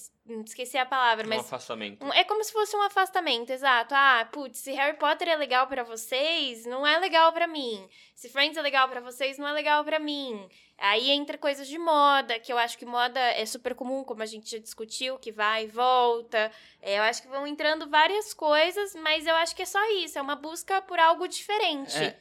[0.44, 1.38] esqueci a palavra, mas.
[1.38, 2.04] Um afastamento.
[2.04, 3.94] Um, é como se fosse um afastamento, exato.
[3.94, 7.88] Ah, putz, se Harry Potter é legal para vocês, não é legal para mim.
[8.14, 10.48] Se Friends é legal para vocês, não é legal para mim.
[10.78, 14.26] Aí entra coisas de moda, que eu acho que moda é super comum, como a
[14.26, 16.50] gente já discutiu, que vai e volta.
[16.80, 20.18] É, eu acho que vão entrando várias coisas, mas eu acho que é só isso,
[20.18, 21.96] é uma busca por algo diferente.
[21.96, 22.18] É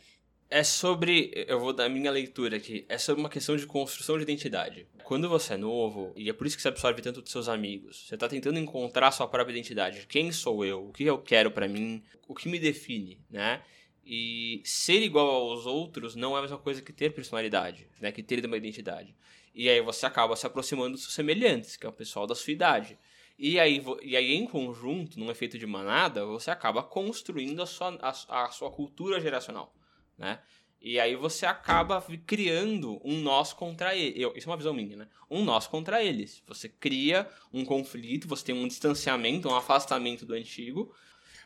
[0.51, 4.17] é sobre, eu vou dar a minha leitura aqui, é sobre uma questão de construção
[4.17, 4.85] de identidade.
[5.05, 8.05] Quando você é novo, e é por isso que você absorve tanto dos seus amigos,
[8.05, 10.05] você está tentando encontrar sua própria identidade.
[10.07, 10.89] Quem sou eu?
[10.89, 12.03] O que eu quero para mim?
[12.27, 13.61] O que me define, né?
[14.05, 18.11] E ser igual aos outros não é a mesma coisa que ter personalidade, né?
[18.11, 19.15] Que ter uma identidade.
[19.55, 22.51] E aí você acaba se aproximando dos seus semelhantes, que é o pessoal da sua
[22.51, 22.99] idade.
[23.39, 27.97] E aí, e aí, em conjunto, num efeito de manada, você acaba construindo a sua,
[28.01, 29.73] a, a sua cultura geracional
[30.21, 30.39] né?
[30.79, 34.25] E aí você acaba criando um nós contra ele.
[34.35, 35.07] Isso é uma visão minha, né?
[35.29, 36.41] Um nós contra eles.
[36.47, 40.91] Você cria um conflito, você tem um distanciamento, um afastamento do antigo.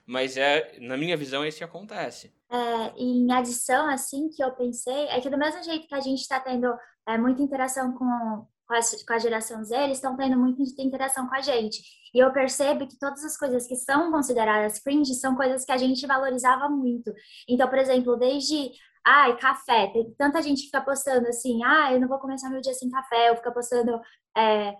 [0.05, 2.33] Mas é, na minha visão, é isso que acontece.
[2.49, 6.21] É, em adição, assim, que eu pensei, é que do mesmo jeito que a gente
[6.21, 6.73] está tendo
[7.05, 11.27] é, muita interação com, com a, com a geração Z, eles estão tendo muita interação
[11.27, 11.81] com a gente.
[12.13, 15.77] E eu percebo que todas as coisas que são consideradas cringe são coisas que a
[15.77, 17.13] gente valorizava muito.
[17.47, 18.71] Então, por exemplo, desde
[19.05, 19.87] ai, café.
[19.87, 22.89] Tem tanta gente que fica postando assim, ah, eu não vou começar meu dia sem
[22.89, 24.01] café, ou fica postando,
[24.35, 24.75] é,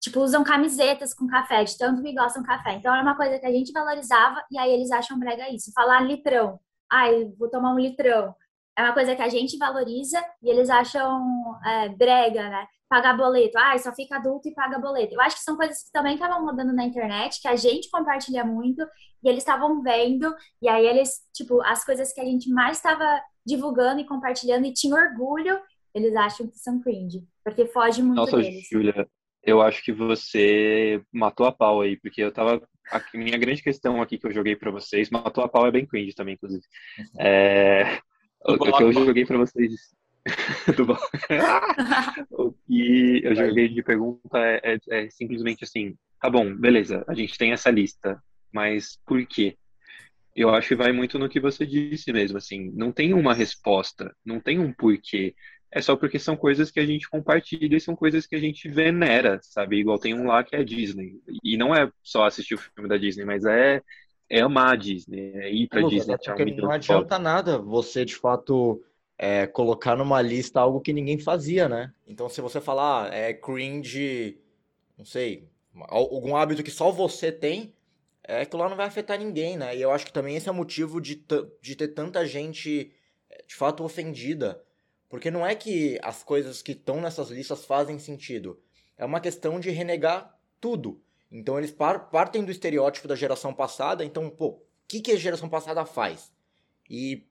[0.00, 2.74] tipo, usam camisetas com café, de tanto que gostam café.
[2.74, 5.72] Então, é uma coisa que a gente valorizava, e aí eles acham brega isso.
[5.72, 6.58] Falar litrão,
[6.90, 8.34] ai, vou tomar um litrão.
[8.76, 12.66] É uma coisa que a gente valoriza e eles acham é, brega, né?
[12.90, 13.56] Pagar boleto.
[13.56, 15.14] Ah, só fica adulto e paga boleto.
[15.14, 18.44] Eu acho que são coisas que também estavam rodando na internet, que a gente compartilha
[18.44, 18.82] muito,
[19.22, 23.22] e eles estavam vendo, e aí eles, tipo, as coisas que a gente mais estava
[23.46, 25.56] divulgando e compartilhando e tinha orgulho,
[25.94, 28.66] eles acham que são cringe, porque foge muito Nossa, deles.
[28.70, 29.08] Julia,
[29.44, 32.60] eu acho que você matou a pau aí, porque eu tava.
[32.90, 35.86] A minha grande questão aqui que eu joguei para vocês, matou a pau é bem
[35.86, 36.64] cringe também, inclusive.
[36.98, 37.20] Uhum.
[37.20, 38.00] É,
[38.44, 39.94] o que eu joguei para vocês
[42.30, 47.14] o que eu joguei de pergunta é, é, é, simplesmente assim: tá bom, beleza, a
[47.14, 49.56] gente tem essa lista, mas por quê?
[50.34, 54.14] Eu acho que vai muito no que você disse mesmo, assim, não tem uma resposta,
[54.24, 55.34] não tem um porquê.
[55.72, 58.68] É só porque são coisas que a gente compartilha e são coisas que a gente
[58.68, 59.78] venera, sabe?
[59.78, 61.20] Igual tem um lá que é Disney.
[61.44, 63.80] E não é só assistir o filme da Disney, mas é,
[64.28, 66.14] é amar a Disney, é ir pra Disney.
[66.14, 68.82] É não adianta nada você, de fato,
[69.22, 71.92] é, colocar numa lista algo que ninguém fazia, né?
[72.08, 74.40] Então, se você falar, ah, é cringe,
[74.96, 75.46] não sei,
[75.88, 77.74] algum hábito que só você tem,
[78.24, 79.76] é que lá não vai afetar ninguém, né?
[79.76, 81.22] E eu acho que também esse é o motivo de,
[81.60, 82.94] de ter tanta gente,
[83.28, 84.64] é, de fato, ofendida.
[85.06, 88.58] Porque não é que as coisas que estão nessas listas fazem sentido.
[88.96, 90.98] É uma questão de renegar tudo.
[91.30, 94.02] Então eles par partem do estereótipo da geração passada.
[94.02, 96.32] Então, pô, o que, que a geração passada faz?
[96.88, 97.26] E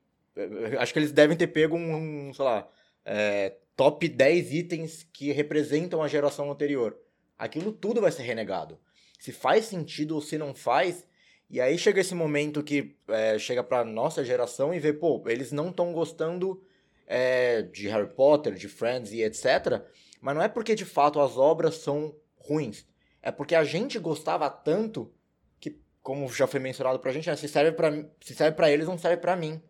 [0.78, 2.68] acho que eles devem ter pego um, um sei lá,
[3.04, 6.96] é, top 10 itens que representam a geração anterior.
[7.38, 8.78] Aquilo tudo vai ser renegado.
[9.18, 11.06] Se faz sentido ou se não faz,
[11.48, 15.50] e aí chega esse momento que é, chega pra nossa geração e vê, pô, eles
[15.50, 16.62] não estão gostando
[17.06, 19.82] é, de Harry Potter, de Friends e etc.
[20.20, 22.86] Mas não é porque de fato as obras são ruins.
[23.20, 25.12] É porque a gente gostava tanto
[25.58, 28.86] que, como já foi mencionado pra gente, né, se serve pra, se serve pra eles,
[28.86, 29.60] não serve pra mim.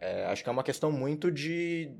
[0.00, 1.90] É, acho que é uma questão muito de,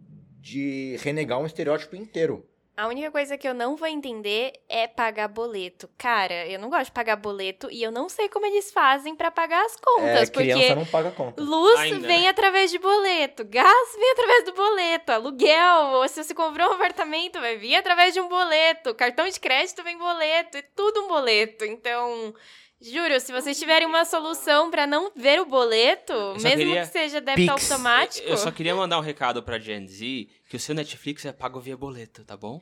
[0.41, 2.47] de renegar um estereótipo inteiro.
[2.81, 5.87] A única coisa que eu não vou entender é pagar boleto.
[5.99, 9.31] Cara, eu não gosto de pagar boleto e eu não sei como eles fazem para
[9.31, 10.31] pagar as contas.
[10.31, 11.43] É, criança porque não paga conta.
[11.43, 12.29] Luz Ainda, vem né?
[12.29, 17.39] através de boleto, gás vem através do boleto, aluguel, ou se você comprou um apartamento,
[17.39, 21.67] vai vir através de um boleto, cartão de crédito vem boleto, é tudo um boleto.
[21.67, 22.35] Então,
[22.83, 26.81] Juro, se vocês tiverem uma solução para não ver o boleto, mesmo queria...
[26.81, 27.71] que seja débito Pix.
[27.71, 28.27] automático.
[28.27, 31.61] Eu só queria mandar um recado pra Gen Z que o seu Netflix é pago
[31.61, 32.59] via boleto, tá bom?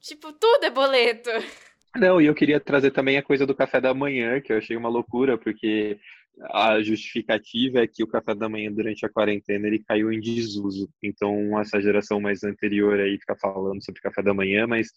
[0.00, 1.30] Tipo, tudo é boleto.
[1.94, 4.76] Não, e eu queria trazer também a coisa do café da manhã, que eu achei
[4.76, 5.98] uma loucura, porque
[6.52, 10.88] a justificativa é que o café da manhã durante a quarentena ele caiu em desuso.
[11.02, 14.88] Então essa geração mais anterior aí fica falando sobre café da manhã, mas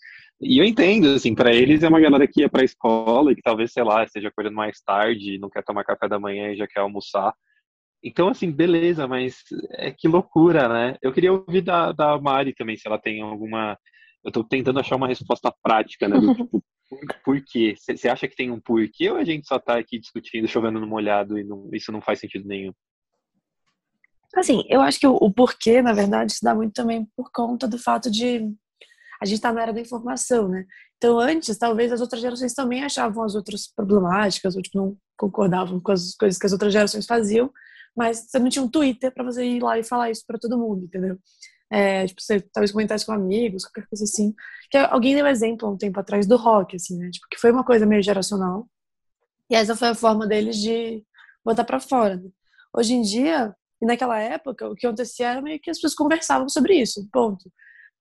[0.41, 3.35] e eu entendo assim, para eles é uma galera que ia para a escola e
[3.35, 6.57] que talvez sei lá esteja acordando mais tarde, não quer tomar café da manhã e
[6.57, 7.33] já quer almoçar.
[8.03, 9.37] Então assim, beleza, mas
[9.71, 10.97] é que loucura, né?
[11.01, 13.77] Eu queria ouvir da, da Mari também se ela tem alguma
[14.23, 16.17] eu estou tentando achar uma resposta prática, né?
[16.17, 16.63] Do, tipo,
[17.23, 17.75] por quê?
[17.77, 20.87] Você acha que tem um porquê ou a gente só está aqui discutindo, chovendo no
[20.87, 22.71] molhado e não, isso não faz sentido nenhum?
[24.35, 27.67] Assim, eu acho que o, o, porquê, na verdade, se dá muito também por conta
[27.67, 28.51] do fato de
[29.21, 30.65] a gente tá na era da informação, né?
[30.97, 35.79] Então, antes, talvez as outras gerações também achavam as outras problemáticas, ou tipo, não concordavam
[35.79, 37.51] com as coisas que as outras gerações faziam,
[37.95, 40.57] mas você não tinha um Twitter para você ir lá e falar isso para todo
[40.57, 41.17] mundo, entendeu?
[41.73, 44.35] É, tipo, você talvez comentasse com amigos, qualquer coisa assim.
[44.69, 47.09] Que alguém deu exemplo um tempo atrás do rock, assim, né?
[47.09, 48.69] Tipo, que foi uma coisa meio geracional.
[49.49, 51.03] E essa foi a forma deles de
[51.43, 52.17] botar para fora.
[52.17, 52.29] Né?
[52.75, 56.47] Hoje em dia, e naquela época, o que acontecia era meio que as pessoas conversavam
[56.47, 57.51] sobre isso, ponto.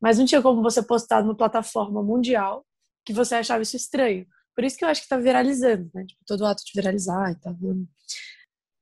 [0.00, 2.66] Mas não tinha como você postar numa plataforma mundial
[3.06, 4.26] que você achava isso estranho.
[4.54, 6.04] Por isso que eu acho que tá viralizando, né?
[6.04, 7.56] Tipo, todo ato de viralizar e tal.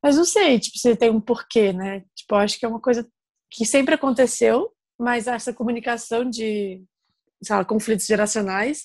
[0.02, 2.00] Mas não sei, tipo, se tem um porquê, né?
[2.16, 3.08] Tipo, eu acho que é uma coisa
[3.50, 6.84] que sempre aconteceu, mas essa comunicação de
[7.48, 8.84] lá, conflitos geracionais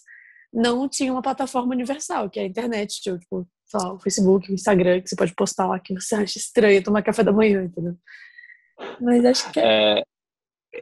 [0.54, 5.02] não tinha uma plataforma universal, que é a internet, tipo, lá, o Facebook, o Instagram,
[5.02, 7.98] que você pode postar lá que você acha estranho tomar café da manhã, entendeu?
[9.02, 10.04] Mas acho que é.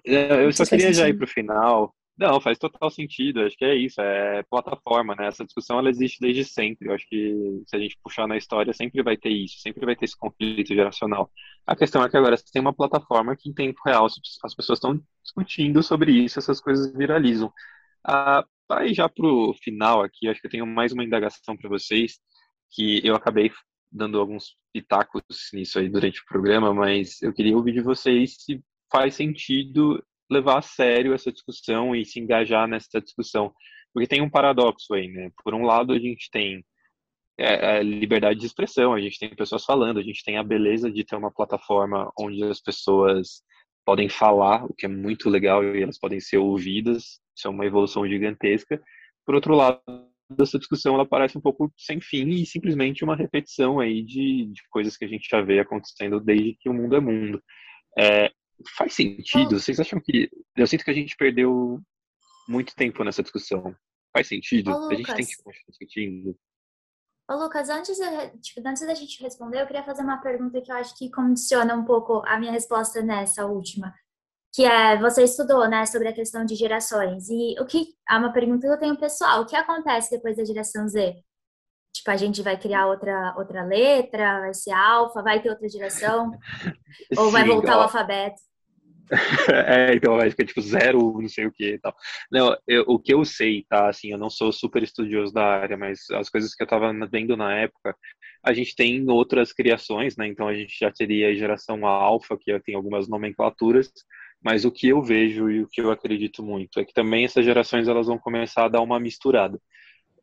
[0.06, 3.42] é eu só queria já ir pro final não, faz total sentido.
[3.42, 5.28] Acho que é isso, é plataforma, né?
[5.28, 6.88] Essa discussão ela existe desde sempre.
[6.88, 9.96] Eu acho que se a gente puxar na história, sempre vai ter isso, sempre vai
[9.96, 11.32] ter esse conflito geracional.
[11.66, 14.78] A questão é que agora você tem uma plataforma que em tempo real as pessoas
[14.78, 17.52] estão discutindo sobre isso, essas coisas viralizam.
[18.04, 22.20] Ah, para já pro final aqui, acho que eu tenho mais uma indagação para vocês,
[22.72, 23.52] que eu acabei
[23.92, 28.64] dando alguns pitacos nisso aí durante o programa, mas eu queria ouvir de vocês se
[28.92, 30.04] faz sentido
[30.34, 33.54] levar a sério essa discussão e se engajar nessa discussão.
[33.94, 35.32] Porque tem um paradoxo aí, né?
[35.44, 36.66] Por um lado, a gente tem
[37.38, 40.92] é, a liberdade de expressão, a gente tem pessoas falando, a gente tem a beleza
[40.92, 43.44] de ter uma plataforma onde as pessoas
[43.86, 47.66] podem falar, o que é muito legal, e elas podem ser ouvidas, isso é uma
[47.66, 48.82] evolução gigantesca.
[49.26, 49.82] Por outro lado,
[50.40, 54.62] essa discussão ela parece um pouco sem fim e simplesmente uma repetição aí de, de
[54.70, 57.42] coisas que a gente já vê acontecendo desde que o mundo é mundo.
[57.98, 58.32] É,
[58.76, 59.60] faz sentido?
[59.60, 60.30] Vocês acham que.
[60.56, 61.80] Eu sinto que a gente perdeu
[62.48, 63.76] muito tempo nessa discussão.
[64.12, 64.72] Faz sentido?
[64.72, 66.38] Ô, a gente tem que continuar discutindo.
[67.30, 70.72] Ô, Lucas, antes, de, tipo, antes da gente responder, eu queria fazer uma pergunta que
[70.72, 73.94] eu acho que condiciona um pouco a minha resposta nessa última.
[74.54, 77.30] Que é, você estudou, né, sobre a questão de gerações.
[77.30, 77.96] E o que.
[78.10, 79.42] É uma pergunta que eu tenho pessoal.
[79.42, 81.16] O que acontece depois da geração Z?
[81.94, 86.32] Tipo, a gente vai criar outra, outra letra, vai ser alfa, vai ter outra geração?
[87.18, 87.80] ou vai voltar ó.
[87.80, 88.42] o alfabeto?
[89.68, 91.96] é, então acho que é tipo zero, não sei o que e tal.
[92.32, 93.90] Não, eu, o que eu sei, tá?
[93.90, 97.36] Assim, eu não sou super estudioso da área, mas as coisas que eu tava vendo
[97.38, 97.96] na época,
[98.44, 100.28] a gente tem outras criações, né?
[100.28, 103.92] Então a gente já teria a geração alfa, que tem algumas nomenclaturas,
[104.42, 107.46] mas o que eu vejo e o que eu acredito muito é que também essas
[107.46, 109.60] gerações elas vão começar a dar uma misturada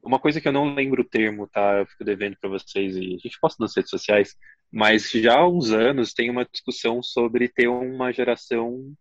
[0.02, 1.78] uma coisa que eu não lembro o termo, tá?
[1.78, 4.36] Eu fico devendo para vocês e a gente posta nas redes sociais,
[4.72, 8.94] mas já há uns anos tem uma discussão sobre ter uma geração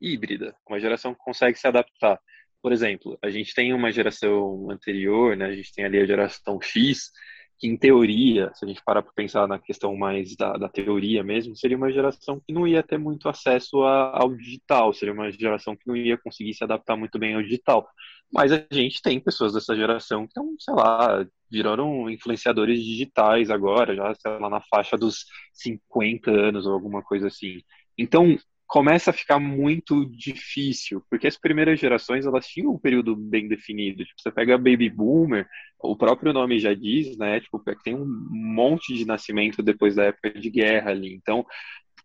[0.00, 2.20] híbrida, uma geração que consegue se adaptar.
[2.62, 5.46] Por exemplo, a gente tem uma geração anterior, né?
[5.46, 7.10] A gente tem ali a geração X,
[7.58, 11.22] que em teoria, se a gente parar para pensar na questão mais da, da, teoria
[11.24, 15.30] mesmo, seria uma geração que não ia ter muito acesso a, ao digital, seria uma
[15.30, 17.88] geração que não ia conseguir se adaptar muito bem ao digital.
[18.32, 23.94] Mas a gente tem pessoas dessa geração que estão, sei lá, viraram influenciadores digitais agora,
[23.94, 27.60] já, sei lá, na faixa dos 50 anos ou alguma coisa assim.
[27.98, 33.46] Então, começa a ficar muito difícil, porque as primeiras gerações elas tinham um período bem
[33.46, 34.02] definido.
[34.02, 35.46] Tipo, você pega Baby Boomer,
[35.78, 37.38] o próprio nome já diz, né?
[37.38, 41.12] Tipo, tem um monte de nascimento depois da época de guerra ali.
[41.12, 41.44] Então,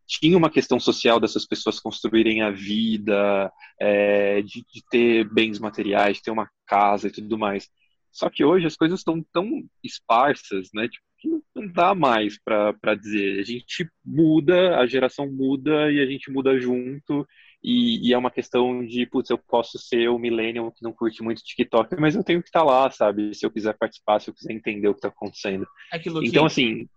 [0.08, 6.18] tinha uma questão social dessas pessoas construírem a vida, é, de, de ter bens materiais,
[6.18, 7.70] de ter uma casa e tudo mais.
[8.12, 10.88] Só que hoje as coisas estão tão esparsas, né?
[10.88, 13.40] Tipo, que não dá mais para dizer.
[13.40, 17.28] A gente muda, a geração muda e a gente muda junto.
[17.64, 21.24] E, e, é uma questão de, putz, eu posso ser o millennial que não curte
[21.24, 23.34] muito TikTok, mas eu tenho que estar tá lá, sabe?
[23.34, 25.68] Se eu quiser participar, se eu quiser entender o que está acontecendo.
[25.92, 26.48] Aquilo então, que...
[26.48, 26.90] assim,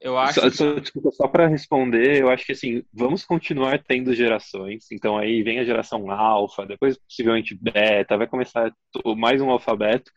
[0.00, 0.40] eu acho.
[0.40, 4.90] Só, só, só para responder, eu acho que assim, vamos continuar tendo gerações.
[4.90, 8.72] Então aí vem a geração alfa, depois possivelmente beta, vai começar
[9.16, 10.10] mais um alfabeto.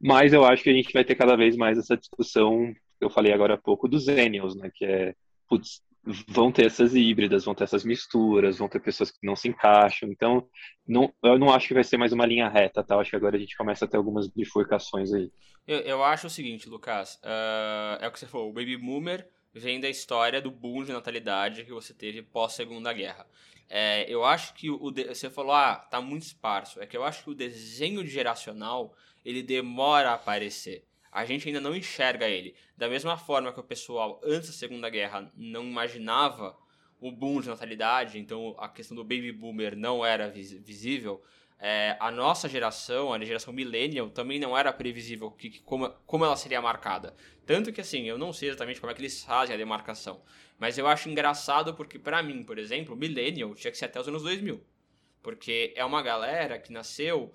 [0.00, 3.10] Mas eu acho que a gente vai ter cada vez mais essa discussão que eu
[3.10, 4.70] falei agora há pouco dos Zenials, né?
[4.74, 5.14] Que é,
[5.48, 9.48] putz, vão ter essas híbridas, vão ter essas misturas, vão ter pessoas que não se
[9.48, 10.10] encaixam.
[10.10, 10.48] Então,
[10.86, 12.94] não, eu não acho que vai ser mais uma linha reta, tá?
[12.94, 15.30] Eu acho que agora a gente começa a ter algumas bifurcações aí.
[15.66, 19.28] Eu, eu acho o seguinte, Lucas, uh, é o que você falou, o Baby Boomer
[19.54, 23.26] vem da história do boom de natalidade que você teve pós Segunda Guerra.
[23.68, 26.80] É, eu acho que o você falou, ah, tá muito esparso.
[26.80, 28.94] É que eu acho que o desenho geracional
[29.24, 30.84] ele demora a aparecer.
[31.12, 32.54] A gente ainda não enxerga ele.
[32.76, 36.56] Da mesma forma que o pessoal antes da Segunda Guerra não imaginava
[36.98, 41.22] o boom de natalidade, então a questão do baby boomer não era visível.
[41.58, 46.24] É, a nossa geração, a geração millennial, também não era previsível que, que, como, como
[46.24, 47.14] ela seria marcada.
[47.44, 50.22] Tanto que, assim, eu não sei exatamente como é que eles fazem a demarcação.
[50.58, 54.08] Mas eu acho engraçado porque, para mim, por exemplo, millennial tinha que ser até os
[54.08, 54.60] anos 2000.
[55.22, 57.32] Porque é uma galera que nasceu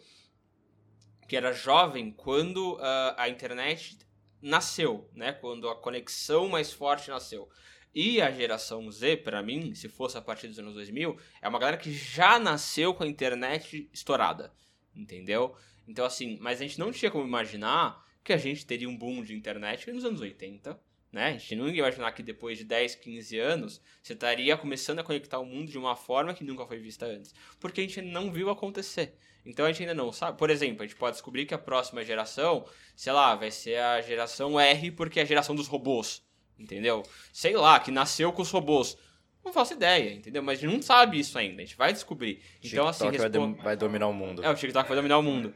[1.28, 3.98] que era jovem quando uh, a internet
[4.42, 5.34] nasceu, né?
[5.34, 7.50] Quando a conexão mais forte nasceu.
[7.94, 11.60] E a geração Z, para mim, se fosse a partir dos anos 2000, é uma
[11.60, 14.54] galera que já nasceu com a internet estourada,
[14.96, 15.56] entendeu?
[15.88, 19.24] Então, assim, mas a gente não tinha como imaginar que a gente teria um boom
[19.24, 20.80] de internet nos anos 80,
[21.12, 21.28] né?
[21.28, 25.04] A gente não ia imaginar que depois de 10, 15 anos, você estaria começando a
[25.04, 27.34] conectar o mundo de uma forma que nunca foi vista antes.
[27.60, 29.18] Porque a gente não viu acontecer.
[29.48, 30.38] Então a gente ainda não sabe.
[30.38, 34.02] Por exemplo, a gente pode descobrir que a próxima geração, sei lá, vai ser a
[34.02, 36.22] geração R porque é a geração dos robôs.
[36.60, 37.04] Entendeu?
[37.32, 38.98] Sei lá, que nasceu com os robôs.
[39.46, 40.44] Não faço ideia, entendeu?
[40.44, 41.62] Mas a gente não sabe isso ainda.
[41.62, 42.42] A gente vai descobrir.
[42.62, 43.10] Então, assim.
[43.10, 43.30] Vai,
[43.64, 44.44] vai dominar o mundo.
[44.44, 45.54] É, o TikTok vai dominar o mundo.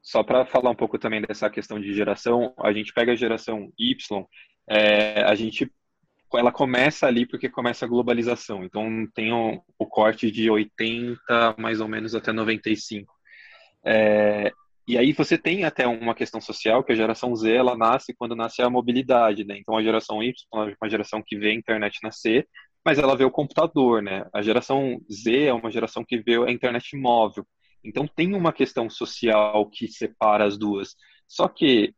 [0.00, 3.70] Só para falar um pouco também dessa questão de geração, a gente pega a geração
[3.78, 4.24] Y,
[4.66, 5.70] é, a gente
[6.34, 8.64] ela começa ali porque começa a globalização.
[8.64, 13.17] Então tem o, o, corte de 80 mais ou menos até 95.
[13.90, 14.52] É,
[14.86, 18.36] e aí você tem até uma questão social, que a geração Z, ela nasce quando
[18.36, 19.56] nasce a mobilidade, né?
[19.58, 22.46] Então a geração Y é uma geração que vê a internet nascer,
[22.84, 24.26] mas ela vê o computador, né?
[24.32, 27.46] A geração Z é uma geração que vê a internet móvel.
[27.82, 30.94] Então tem uma questão social que separa as duas.
[31.26, 31.94] Só que,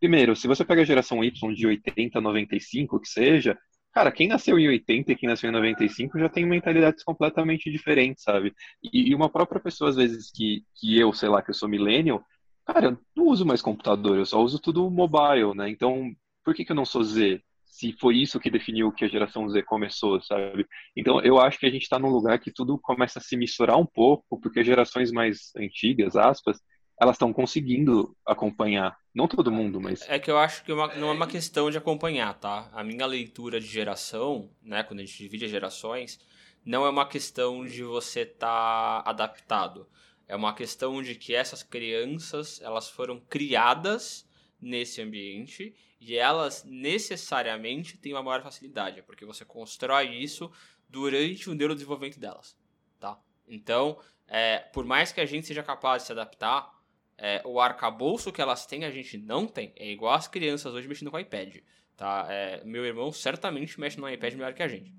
[0.00, 3.58] primeiro, se você pega a geração Y de 80, 95, que seja,
[3.92, 8.22] Cara, quem nasceu em 80 e quem nasceu em 95 já tem mentalidades completamente diferentes,
[8.22, 8.54] sabe?
[8.82, 11.68] E, e uma própria pessoa, às vezes, que, que eu, sei lá, que eu sou
[11.68, 12.22] millennial,
[12.66, 15.68] cara, eu não uso mais computador, eu só uso tudo mobile, né?
[15.70, 16.12] Então,
[16.44, 17.42] por que, que eu não sou Z?
[17.64, 20.66] Se foi isso que definiu que a geração Z começou, sabe?
[20.96, 23.78] Então, eu acho que a gente está num lugar que tudo começa a se misturar
[23.78, 26.58] um pouco, porque gerações mais antigas, aspas,
[27.00, 28.98] elas estão conseguindo acompanhar.
[29.14, 30.02] Não todo mundo, mas.
[30.08, 32.68] É que eu acho que uma, não é uma questão de acompanhar, tá?
[32.72, 36.20] A minha leitura de geração, né, quando a gente divide as gerações,
[36.64, 39.88] não é uma questão de você estar tá adaptado.
[40.26, 44.28] É uma questão de que essas crianças, elas foram criadas
[44.60, 50.50] nesse ambiente e elas necessariamente têm uma maior facilidade, porque você constrói isso
[50.88, 52.56] durante o neurodesenvolvimento delas,
[53.00, 53.18] tá?
[53.46, 56.77] Então, é, por mais que a gente seja capaz de se adaptar,
[57.18, 59.72] é, o arcabouço que elas têm a gente não tem.
[59.76, 61.56] É igual as crianças hoje mexendo com iPad.
[61.96, 62.26] Tá?
[62.30, 64.94] É, meu irmão certamente mexe no iPad melhor que a gente.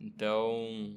[0.00, 0.96] Então,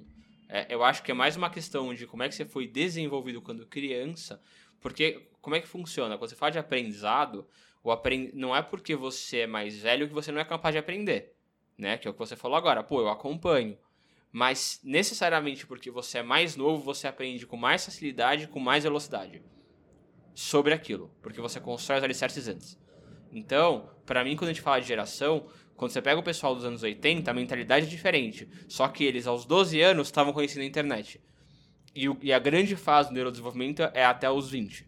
[0.49, 3.41] é, eu acho que é mais uma questão de como é que você foi desenvolvido
[3.41, 4.41] quando criança,
[4.82, 6.18] Porque como é que funciona?
[6.18, 7.47] Quando você fala de aprendizado,
[7.84, 8.32] o aprend...
[8.34, 11.36] não é porque você é mais velho que você não é capaz de aprender,
[11.78, 11.97] né?
[11.97, 12.84] Que é o que você falou agora.
[12.84, 13.78] Pô, eu acompanho.
[14.32, 19.41] Mas necessariamente porque você é mais novo, você aprende com mais facilidade, com mais velocidade
[20.38, 22.80] sobre aquilo, porque você constrói os alicerces antes.
[23.32, 26.64] Então, para mim, quando a gente fala de geração, quando você pega o pessoal dos
[26.64, 28.48] anos 80, a mentalidade é diferente.
[28.68, 31.20] Só que eles, aos 12 anos, estavam conhecendo a internet.
[31.96, 34.88] E, o, e a grande fase do neurodesenvolvimento é até os 20.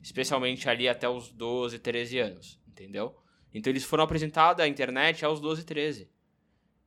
[0.00, 2.60] Especialmente ali até os 12, 13 anos.
[2.68, 3.16] Entendeu?
[3.52, 6.08] Então eles foram apresentados à internet aos 12, 13.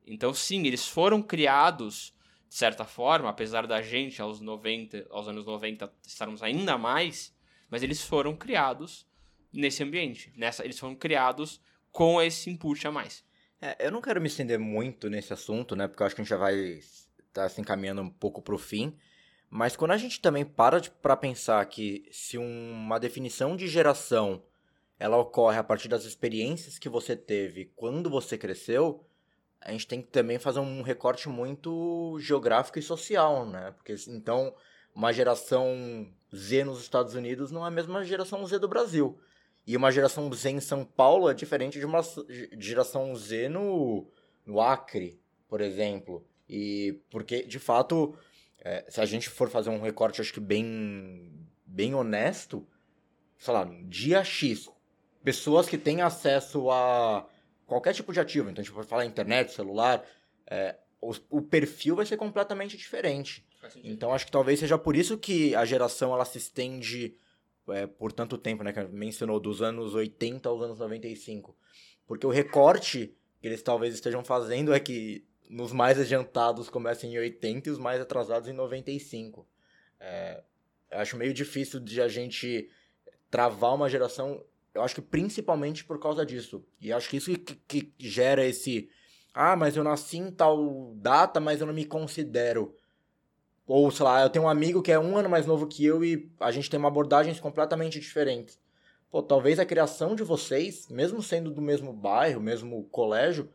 [0.08, 2.16] Então, sim, eles foram criados,
[2.48, 7.35] de certa forma, apesar da gente aos 90, aos anos 90 estarmos ainda mais,
[7.70, 9.06] mas eles foram criados
[9.52, 10.32] nesse ambiente.
[10.36, 11.62] Nessa, eles foram criados
[11.92, 13.24] com esse input a mais.
[13.62, 15.88] É, eu não quero me estender muito nesse assunto, né?
[15.88, 16.90] Porque eu acho que a gente já vai estar
[17.34, 18.96] tá se encaminhando um pouco para o fim.
[19.50, 24.44] Mas quando a gente também para para pensar que se um, uma definição de geração
[25.00, 29.06] ela ocorre a partir das experiências que você teve quando você cresceu,
[29.62, 33.72] a gente tem que também fazer um recorte muito geográfico e social, né?
[33.72, 34.54] Porque então
[34.96, 39.20] uma geração Z nos Estados Unidos não é a mesma geração Z do Brasil.
[39.68, 42.02] E uma geração Z em São Paulo é diferente de uma
[42.58, 44.08] geração Z no,
[44.46, 45.20] no Acre,
[45.50, 46.26] por exemplo.
[46.48, 48.16] E porque, de fato,
[48.60, 51.32] é, se a gente for fazer um recorte, acho que bem,
[51.66, 52.66] bem honesto,
[53.38, 54.70] sei lá, dia X,
[55.24, 57.28] pessoas que têm acesso a
[57.66, 60.06] qualquer tipo de ativo, então a gente pode falar internet, celular,
[60.46, 63.46] é, o, o, perfil vai ser completamente diferente.
[63.84, 67.18] Então acho que talvez seja por isso que a geração ela se estende
[67.70, 68.72] é, por tanto tempo, né?
[68.72, 71.56] Que mencionou dos anos 80 aos anos 95.
[72.08, 77.18] Porque o recorte que eles talvez estejam fazendo é que nos mais adiantados começam em
[77.18, 79.48] 80 e os mais atrasados em 95.
[80.00, 80.44] É,
[80.92, 82.70] acho meio difícil de a gente
[83.30, 84.44] travar uma geração,
[84.74, 86.64] eu acho que principalmente por causa disso.
[86.80, 88.90] E acho que isso que, que gera esse.
[89.34, 92.76] Ah, mas eu nasci em tal data, mas eu não me considero.
[93.68, 96.04] Ou, sei lá, eu tenho um amigo que é um ano mais novo que eu
[96.04, 98.60] e a gente tem uma abordagens completamente diferentes.
[99.10, 103.50] Pô, talvez a criação de vocês, mesmo sendo do mesmo bairro, mesmo colégio,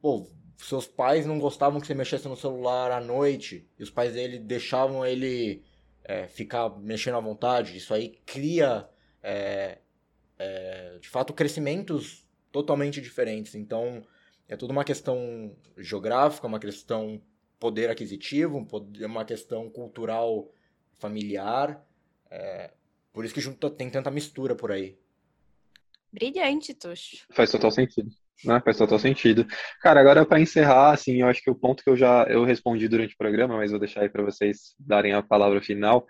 [0.00, 0.26] pô,
[0.56, 4.38] seus pais não gostavam que você mexesse no celular à noite, e os pais dele
[4.38, 5.62] deixavam ele
[6.02, 7.76] é, ficar mexendo à vontade.
[7.76, 8.88] Isso aí cria,
[9.22, 9.78] é,
[10.38, 13.54] é, de fato, crescimentos totalmente diferentes.
[13.54, 14.02] Então,
[14.48, 17.20] é tudo uma questão geográfica, uma questão
[17.58, 18.66] poder aquisitivo,
[19.00, 20.50] uma questão cultural
[20.94, 21.84] familiar.
[22.30, 22.72] É,
[23.12, 24.98] por isso que junto, tem tanta mistura por aí.
[26.12, 27.24] Brilhante, Tuxo.
[27.30, 28.10] Faz total sentido.
[28.44, 28.60] Né?
[28.64, 29.46] Faz total sentido.
[29.80, 32.88] Cara, agora para encerrar, assim, eu acho que o ponto que eu já eu respondi
[32.88, 36.06] durante o programa, mas vou deixar aí para vocês darem a palavra final.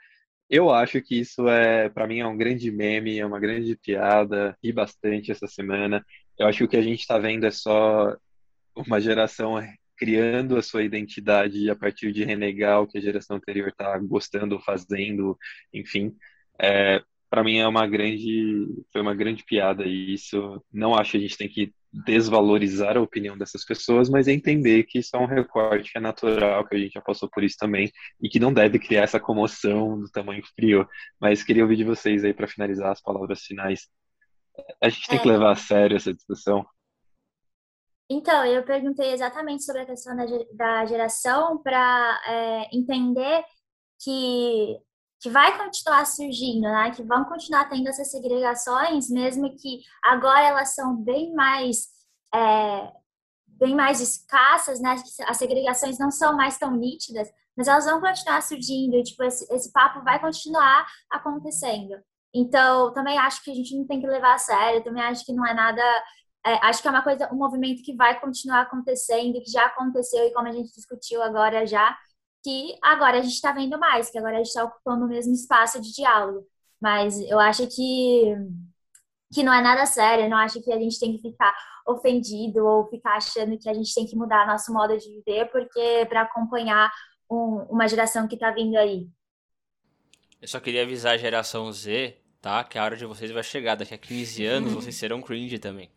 [0.48, 4.56] Eu acho que isso é, para mim, é um grande meme, é uma grande piada,
[4.62, 6.04] ri bastante essa semana.
[6.38, 8.16] Eu acho que o que a gente está vendo é só
[8.76, 9.56] uma geração
[9.96, 14.60] criando a sua identidade a partir de renegar o que a geração anterior está gostando,
[14.60, 15.38] fazendo,
[15.72, 16.14] enfim.
[16.60, 21.16] É, para mim é uma grande, foi uma grande piada e isso não acho que
[21.16, 25.26] a gente tem que desvalorizar a opinião dessas pessoas, mas entender que isso é um
[25.26, 27.90] recorte que é natural, que a gente já passou por isso também
[28.20, 30.86] e que não deve criar essa comoção do tamanho que criou.
[31.20, 33.88] Mas queria ouvir de vocês aí para finalizar as palavras finais.
[34.82, 35.32] A gente tem que é.
[35.32, 36.66] levar a sério essa discussão.
[38.08, 40.14] Então, eu perguntei exatamente sobre a questão
[40.52, 43.44] da, geração para é, entender
[44.02, 44.78] que,
[45.20, 46.90] que vai continuar surgindo, né?
[46.90, 51.88] que vão continuar tendo essas segregações, mesmo que agora elas são bem mais,
[52.34, 52.92] é,
[53.46, 54.96] bem mais escassas, né?
[55.26, 59.50] as segregações não são mais tão nítidas, mas elas vão continuar surgindo, e tipo, esse,
[59.54, 61.94] esse papo vai continuar acontecendo.
[62.34, 65.32] Então, também acho que a gente não tem que levar a sério, também acho que
[65.32, 65.82] não é nada
[66.46, 70.26] é, acho que é uma coisa, um movimento que vai continuar acontecendo, que já aconteceu
[70.26, 71.96] e como a gente discutiu agora já,
[72.42, 75.32] que agora a gente está vendo mais, que agora a gente está ocupando o mesmo
[75.32, 76.46] espaço de diálogo.
[76.80, 78.34] Mas eu acho que
[79.32, 81.52] que não é nada sério, eu não acho que a gente tem que ficar
[81.88, 86.06] ofendido ou ficar achando que a gente tem que mudar nosso modo de viver porque
[86.08, 86.92] para acompanhar
[87.28, 89.08] um, uma geração que está vindo aí.
[90.40, 92.62] Eu só queria avisar a geração Z, tá?
[92.62, 93.74] Que a hora de vocês vai chegar.
[93.74, 95.90] Daqui a 15 anos vocês serão cringe também.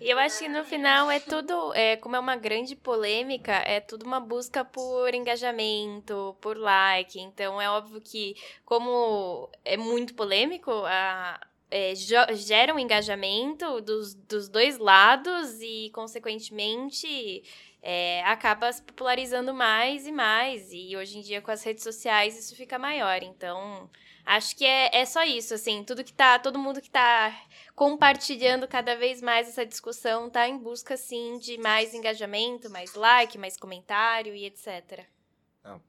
[0.00, 3.80] E eu acho que no final é tudo, é, como é uma grande polêmica, é
[3.80, 7.20] tudo uma busca por engajamento, por like.
[7.20, 11.40] Então é óbvio que, como é muito polêmico, a,
[11.70, 17.42] é, gera um engajamento dos, dos dois lados e, consequentemente,
[17.82, 20.70] é, acaba se popularizando mais e mais.
[20.72, 23.22] E hoje em dia, com as redes sociais, isso fica maior.
[23.22, 23.90] Então,
[24.24, 27.38] Acho que é, é só isso, assim, tudo que tá, todo mundo que tá
[27.74, 33.36] compartilhando cada vez mais essa discussão tá em busca, sim, de mais engajamento, mais like,
[33.36, 35.04] mais comentário e etc.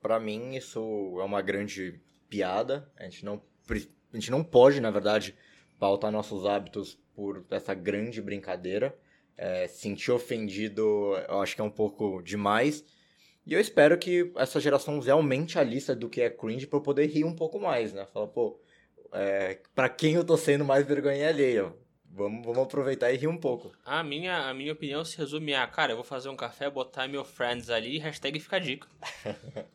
[0.01, 0.79] Para mim, isso
[1.19, 2.89] é uma grande piada.
[2.97, 5.35] A gente não, a gente não pode, na verdade,
[5.77, 8.97] pautar nossos hábitos por essa grande brincadeira.
[9.37, 12.85] É, sentir ofendido, eu acho que é um pouco demais.
[13.45, 16.79] E eu espero que essa geração Z aumente a lista do que é cringe pra
[16.79, 18.05] eu poder rir um pouco mais, né?
[18.07, 18.59] Falar, pô,
[19.11, 21.73] é, pra quem eu tô sendo mais vergonha alheia?
[22.11, 23.73] Vamos, vamos aproveitar e rir um pouco.
[23.83, 27.07] A minha, a minha opinião se resume a, cara, eu vou fazer um café, botar
[27.07, 28.87] meu friends ali, hashtag fica dica.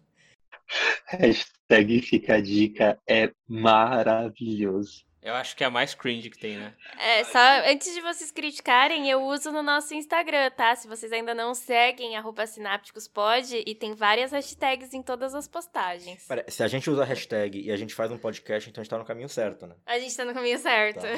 [1.07, 5.05] hashtag fica dica é maravilhoso.
[5.23, 6.73] Eu acho que é a mais cringe que tem, né?
[6.99, 7.39] É, só
[7.71, 10.75] antes de vocês criticarem, eu uso no nosso Instagram, tá?
[10.75, 16.27] Se vocês ainda não seguem, arroba sinápticospod, e tem várias hashtags em todas as postagens.
[16.27, 18.91] Pera, se a gente usa hashtag e a gente faz um podcast, então a gente
[18.91, 19.75] tá no caminho certo, né?
[19.85, 21.03] A gente tá no caminho certo.
[21.03, 21.09] Tá.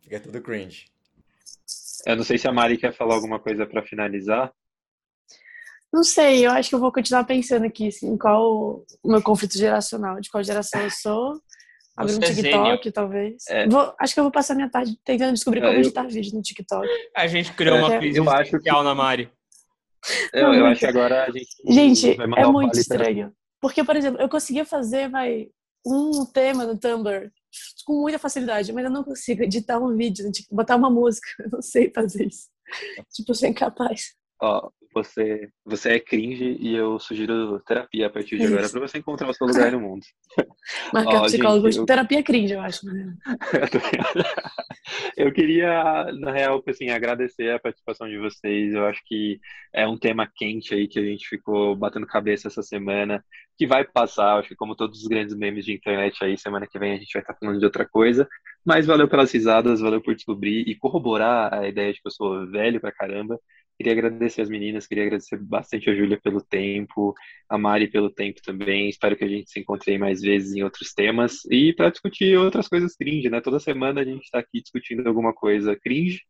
[0.00, 0.86] Fica tudo cringe.
[2.06, 4.52] Eu não sei se a Mari quer falar alguma coisa para finalizar.
[5.92, 9.22] Não sei, eu acho que eu vou continuar pensando aqui, assim, em qual o meu
[9.22, 11.40] conflito geracional, de qual geração eu sou.
[11.96, 13.44] Abrir um TikTok, talvez.
[13.48, 13.68] É.
[13.68, 15.80] Vou, acho que eu vou passar minha tarde tentando descobrir como eu...
[15.80, 16.86] editar vídeo no TikTok.
[17.14, 18.70] A gente criou uma quiz eu acho que...
[18.70, 19.30] na Mari.
[20.32, 21.48] Eu, eu acho que agora a gente.
[21.66, 23.32] Gente, é muito estranho.
[23.60, 25.48] Porque, por exemplo, eu conseguia fazer vai,
[25.86, 27.30] um tema no Tumblr
[27.86, 31.26] com muita facilidade, mas eu não consigo editar um vídeo, tipo, botar uma música.
[31.38, 32.48] Eu não sei fazer isso.
[33.12, 34.14] Tipo, eu sou incapaz.
[34.42, 38.98] Ó, você, você é cringe e eu sugiro terapia a partir de agora para você
[38.98, 40.04] encontrar o seu lugar no mundo.
[40.92, 41.86] Marcar psicólogo gente, eu...
[41.86, 42.86] terapia cringe, eu acho.
[42.86, 43.14] Né?
[45.16, 48.72] eu queria, na real, assim, agradecer a participação de vocês.
[48.72, 49.40] Eu acho que
[49.72, 53.24] é um tema quente aí que a gente ficou batendo cabeça essa semana,
[53.58, 56.78] que vai passar, acho que como todos os grandes memes de internet aí, semana que
[56.78, 58.28] vem a gente vai estar falando de outra coisa.
[58.64, 62.46] Mas valeu pelas risadas, valeu por descobrir e corroborar a ideia de que eu sou
[62.50, 63.38] velho pra caramba.
[63.76, 67.12] Queria agradecer as meninas, queria agradecer bastante a Júlia pelo tempo,
[67.48, 68.88] a Mari pelo tempo também.
[68.88, 72.68] Espero que a gente se encontre mais vezes em outros temas e para discutir outras
[72.68, 73.40] coisas cringe, né?
[73.40, 76.20] Toda semana a gente está aqui discutindo alguma coisa cringe.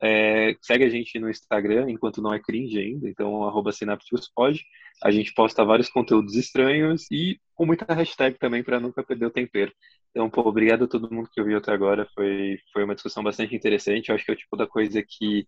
[0.00, 4.60] É, segue a gente no Instagram, enquanto não é cringe ainda, então arroba Sinapticuspod.
[5.02, 9.30] A gente posta vários conteúdos estranhos e com muita hashtag também para nunca perder o
[9.30, 9.72] tempero.
[10.10, 12.08] Então, pô, obrigado a todo mundo que ouviu até agora.
[12.14, 14.08] Foi, foi uma discussão bastante interessante.
[14.08, 15.46] Eu acho que é o tipo da coisa que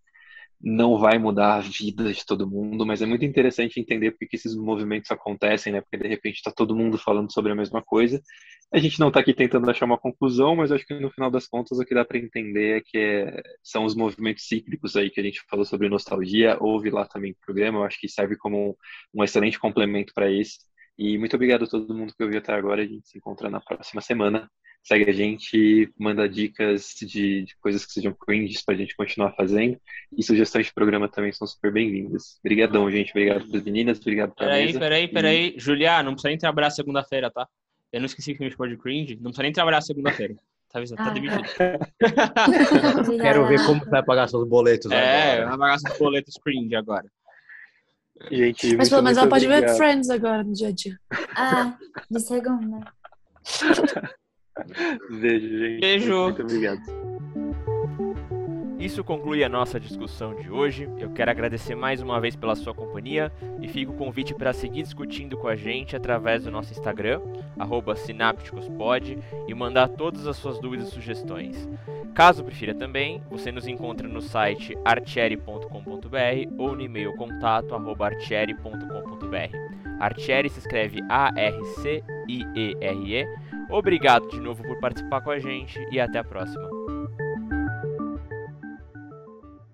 [0.63, 4.35] não vai mudar a vida de todo mundo, mas é muito interessante entender por que
[4.35, 5.81] esses movimentos acontecem, né?
[5.81, 8.21] Porque de repente está todo mundo falando sobre a mesma coisa.
[8.73, 11.47] A gente não está aqui tentando achar uma conclusão, mas acho que no final das
[11.47, 15.19] contas o que dá para entender é que é, são os movimentos cíclicos aí que
[15.19, 18.69] a gente falou sobre nostalgia, houve lá também o programa, eu acho que serve como
[18.69, 20.59] um, um excelente complemento para esse.
[20.97, 22.83] E muito obrigado a todo mundo que ouviu até agora.
[22.83, 24.49] A gente se encontra na próxima semana
[24.83, 29.79] segue a gente, manda dicas de, de coisas que sejam cringes pra gente continuar fazendo.
[30.17, 32.39] E sugestões de programa também são super bem-vindas.
[32.39, 33.11] Obrigadão, gente.
[33.11, 34.79] Obrigado pras meninas, obrigado pra peraí, mesa.
[34.79, 35.59] Peraí, peraí, e...
[35.59, 37.47] Julia, não precisa nem trabalhar segunda-feira, tá?
[37.91, 39.15] Eu não esqueci que me chamou de cringe.
[39.15, 40.35] Não precisa nem trabalhar segunda-feira.
[40.71, 41.43] Tá, tá ah, demitido.
[43.21, 45.49] Quero ver como vai pagar seus boletos É, agora.
[45.49, 47.05] vai pagar seus boletos cringe agora.
[48.29, 50.99] Gente, mas pelo menos ela pode ver Friends agora no dia a dia.
[51.35, 51.77] Ah,
[52.09, 52.79] de segunda.
[55.09, 55.81] Beijo, gente.
[55.81, 56.23] Beijo.
[56.23, 56.81] Muito obrigado.
[58.81, 60.89] Isso conclui a nossa discussão de hoje.
[60.97, 64.81] Eu quero agradecer mais uma vez pela sua companhia e fico o convite para seguir
[64.81, 67.21] discutindo com a gente através do nosso Instagram,
[67.95, 71.69] @sinapticospod, e mandar todas as suas dúvidas e sugestões.
[72.15, 75.67] Caso prefira também, você nos encontra no site artieri.com.br
[76.57, 79.55] ou no e-mail contato artieri.com.br.
[79.99, 82.01] Artieri se escreve A-R-C-I-E-R-E.
[83.69, 86.80] Obrigado de novo por participar com a gente e até a próxima.